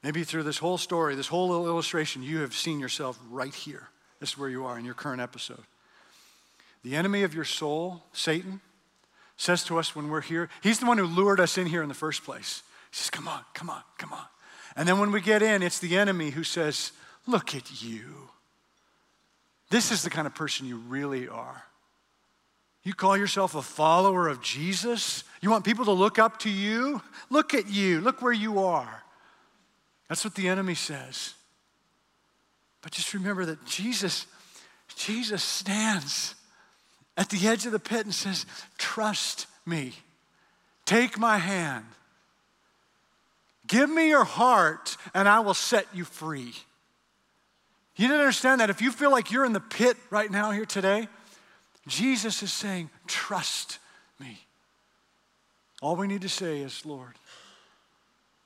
maybe 0.03 0.25
through 0.25 0.43
this 0.43 0.59
whole 0.59 0.77
story, 0.77 1.15
this 1.15 1.29
whole 1.29 1.49
little 1.49 1.69
illustration, 1.69 2.23
you 2.23 2.41
have 2.41 2.53
seen 2.53 2.81
yourself 2.81 3.19
right 3.31 3.55
here. 3.55 3.89
This 4.21 4.33
is 4.33 4.39
where 4.39 4.51
you 4.51 4.67
are 4.67 4.79
in 4.79 4.85
your 4.85 4.93
current 4.93 5.23
episode. 5.23 5.65
The 6.85 6.97
enemy 6.97 7.23
of 7.23 7.33
your 7.33 7.47
soul, 7.47 8.03
Satan, 8.13 8.61
says 9.39 9.65
to 9.65 9.79
us 9.79 9.97
when 9.97 10.11
we're 10.11 10.21
here, 10.21 10.51
he's 10.63 10.81
the 10.81 10.87
one 10.87 10.99
who 10.99 11.07
lured 11.07 11.41
us 11.41 11.57
in 11.57 11.67
here 11.67 11.83
in 11.83 11.89
the 11.89 11.95
first 11.95 12.25
place. 12.25 12.63
He 12.91 12.97
says, 12.97 13.09
Come 13.09 13.27
on, 13.27 13.41
come 13.55 13.71
on, 13.71 13.83
come 13.97 14.13
on. 14.13 14.27
And 14.77 14.87
then 14.87 14.99
when 14.99 15.13
we 15.13 15.23
get 15.23 15.43
in, 15.43 15.63
it's 15.63 15.79
the 15.79 15.97
enemy 15.97 16.31
who 16.31 16.45
says, 16.45 16.93
Look 17.27 17.55
at 17.55 17.83
you. 17.83 18.29
This 19.71 19.93
is 19.93 20.03
the 20.03 20.11
kind 20.11 20.27
of 20.27 20.35
person 20.35 20.67
you 20.67 20.77
really 20.77 21.29
are. 21.29 21.63
You 22.83 22.95
call 22.95 23.17
yourself 23.17 23.55
a 23.55 23.63
follower 23.63 24.29
of 24.29 24.43
Jesus? 24.43 25.25
You 25.41 25.51
want 25.51 25.65
people 25.65 25.85
to 25.85 25.93
look 25.93 26.19
up 26.19 26.39
to 26.41 26.51
you? 26.51 27.03
Look 27.31 27.55
at 27.55 27.69
you. 27.69 28.01
Look 28.01 28.23
where 28.23 28.33
you 28.33 28.61
are. 28.61 29.03
That's 30.09 30.25
what 30.25 30.35
the 30.35 30.49
enemy 30.49 30.75
says. 30.75 31.35
But 32.83 32.93
just 32.93 33.13
remember 33.15 33.45
that 33.45 33.65
Jesus, 33.67 34.27
Jesus 34.97 35.43
stands 35.43 36.35
at 37.19 37.29
the 37.31 37.49
edge 37.49 37.67
of 37.67 37.73
the 37.73 37.81
pit 37.81 38.07
and 38.07 38.15
says, 38.15 38.47
Trust 38.79 39.49
me. 39.67 39.93
Take 40.87 41.19
my 41.19 41.37
hand. 41.37 41.85
Give 43.67 43.91
me 43.91 44.09
your 44.09 44.25
heart, 44.25 44.97
and 45.13 45.29
I 45.29 45.41
will 45.41 45.53
set 45.53 45.87
you 45.93 46.05
free. 46.05 46.55
You 47.97 48.07
didn't 48.07 48.21
understand 48.21 48.63
that. 48.63 48.71
If 48.71 48.81
you 48.81 48.91
feel 48.93 49.11
like 49.11 49.31
you're 49.31 49.45
in 49.45 49.53
the 49.53 49.61
pit 49.61 49.99
right 50.09 50.31
now, 50.31 50.53
here 50.53 50.65
today, 50.65 51.09
Jesus 51.87 52.43
is 52.43 52.53
saying, 52.53 52.89
Trust 53.07 53.81
me. 54.19 54.39
All 55.83 55.97
we 55.97 56.07
need 56.07 56.23
to 56.23 56.29
say 56.29 56.61
is, 56.61 56.87
Lord, 56.87 57.15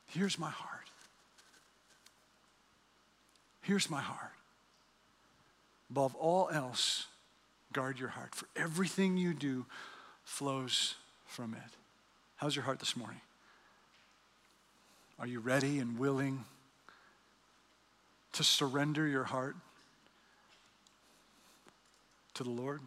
here's 0.07 0.39
my 0.39 0.51
heart. 0.51 0.71
Here's 3.61 3.89
my 3.89 4.01
heart. 4.01 4.33
Above 5.91 6.17
all 6.17 6.49
else, 6.51 7.07
guard 7.73 7.99
your 7.99 8.11
heart, 8.11 8.35
for 8.35 8.47
everything 8.57 9.17
you 9.17 9.35
do 9.35 9.67
flows 10.25 10.95
from 11.27 11.55
it. 11.55 11.77
How's 12.37 12.57
your 12.57 12.65
heart 12.65 12.79
this 12.79 12.97
morning? 12.97 13.21
Are 15.19 15.27
you 15.27 15.41
ready 15.41 15.79
and 15.79 15.99
willing 15.99 16.45
to 18.33 18.43
surrender 18.43 19.07
your 19.07 19.25
heart 19.25 19.57
to 22.35 22.43
the 22.43 22.51
Lord? 22.51 22.81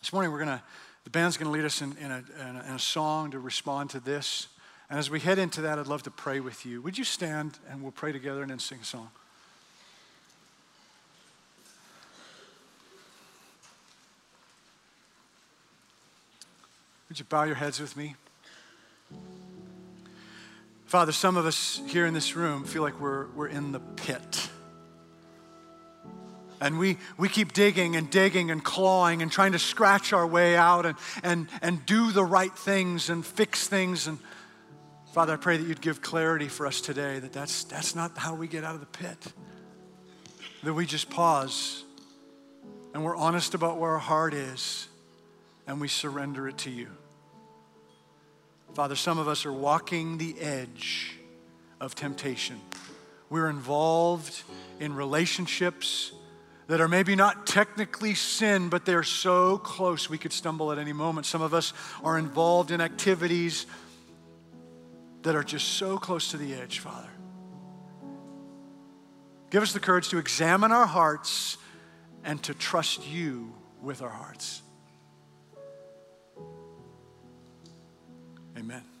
This 0.00 0.12
morning, 0.12 0.30
we're 0.30 0.44
going 0.44 0.58
to, 0.58 0.62
the 1.04 1.10
band's 1.10 1.36
going 1.36 1.50
to 1.50 1.52
lead 1.52 1.64
us 1.64 1.82
in, 1.82 1.96
in, 1.98 2.10
a, 2.10 2.24
in, 2.48 2.56
a, 2.56 2.64
in 2.68 2.74
a 2.74 2.78
song 2.78 3.32
to 3.32 3.38
respond 3.40 3.90
to 3.90 4.00
this. 4.00 4.46
And 4.88 4.98
as 4.98 5.10
we 5.10 5.20
head 5.20 5.38
into 5.38 5.60
that, 5.62 5.78
I'd 5.78 5.86
love 5.86 6.04
to 6.04 6.10
pray 6.10 6.40
with 6.40 6.64
you. 6.64 6.80
Would 6.82 6.96
you 6.96 7.04
stand 7.04 7.58
and 7.68 7.82
we'll 7.82 7.92
pray 7.92 8.12
together 8.12 8.42
and 8.42 8.50
then 8.50 8.58
sing 8.58 8.78
a 8.80 8.84
song? 8.84 9.10
Would 17.08 17.18
you 17.18 17.24
bow 17.24 17.44
your 17.44 17.54
heads 17.54 17.80
with 17.80 17.96
me? 17.96 18.16
Father, 20.84 21.12
some 21.12 21.36
of 21.36 21.46
us 21.46 21.80
here 21.86 22.06
in 22.06 22.14
this 22.14 22.36
room 22.36 22.64
feel 22.64 22.82
like 22.82 23.00
we're, 23.00 23.26
we're 23.28 23.48
in 23.48 23.72
the 23.72 23.80
pit. 23.80 24.50
And 26.60 26.78
we, 26.78 26.98
we 27.16 27.28
keep 27.28 27.52
digging 27.52 27.96
and 27.96 28.10
digging 28.10 28.50
and 28.50 28.62
clawing 28.62 29.22
and 29.22 29.30
trying 29.30 29.52
to 29.52 29.58
scratch 29.58 30.12
our 30.12 30.26
way 30.26 30.56
out 30.56 30.84
and, 30.84 30.98
and, 31.22 31.48
and 31.62 31.86
do 31.86 32.10
the 32.10 32.24
right 32.24 32.52
things 32.52 33.10
and 33.10 33.24
fix 33.24 33.68
things. 33.68 34.06
And 34.06 34.18
Father, 35.12 35.34
I 35.34 35.36
pray 35.36 35.56
that 35.56 35.66
you'd 35.66 35.80
give 35.80 36.02
clarity 36.02 36.48
for 36.48 36.66
us 36.66 36.80
today 36.80 37.18
that 37.20 37.32
that's, 37.32 37.64
that's 37.64 37.94
not 37.94 38.18
how 38.18 38.34
we 38.34 38.48
get 38.48 38.64
out 38.64 38.74
of 38.74 38.80
the 38.80 38.86
pit. 38.86 39.32
That 40.64 40.74
we 40.74 40.84
just 40.84 41.08
pause 41.08 41.84
and 42.92 43.04
we're 43.04 43.16
honest 43.16 43.54
about 43.54 43.78
where 43.78 43.92
our 43.92 43.98
heart 43.98 44.34
is 44.34 44.87
and 45.68 45.80
we 45.80 45.86
surrender 45.86 46.48
it 46.48 46.56
to 46.58 46.70
you. 46.70 46.88
Father, 48.74 48.96
some 48.96 49.18
of 49.18 49.28
us 49.28 49.44
are 49.44 49.52
walking 49.52 50.16
the 50.16 50.34
edge 50.40 51.12
of 51.78 51.94
temptation. 51.94 52.58
We're 53.28 53.50
involved 53.50 54.42
in 54.80 54.94
relationships 54.94 56.12
that 56.68 56.80
are 56.80 56.88
maybe 56.88 57.14
not 57.14 57.46
technically 57.46 58.14
sin, 58.14 58.70
but 58.70 58.86
they're 58.86 59.02
so 59.02 59.58
close 59.58 60.08
we 60.08 60.16
could 60.16 60.32
stumble 60.32 60.72
at 60.72 60.78
any 60.78 60.94
moment. 60.94 61.26
Some 61.26 61.42
of 61.42 61.52
us 61.52 61.74
are 62.02 62.18
involved 62.18 62.70
in 62.70 62.80
activities 62.80 63.66
that 65.22 65.34
are 65.36 65.44
just 65.44 65.68
so 65.68 65.98
close 65.98 66.30
to 66.30 66.38
the 66.38 66.54
edge, 66.54 66.78
Father. 66.78 67.10
Give 69.50 69.62
us 69.62 69.72
the 69.72 69.80
courage 69.80 70.08
to 70.10 70.18
examine 70.18 70.72
our 70.72 70.86
hearts 70.86 71.58
and 72.24 72.42
to 72.44 72.54
trust 72.54 73.06
you 73.06 73.52
with 73.82 74.00
our 74.00 74.08
hearts. 74.08 74.62
Amen. 78.58 78.97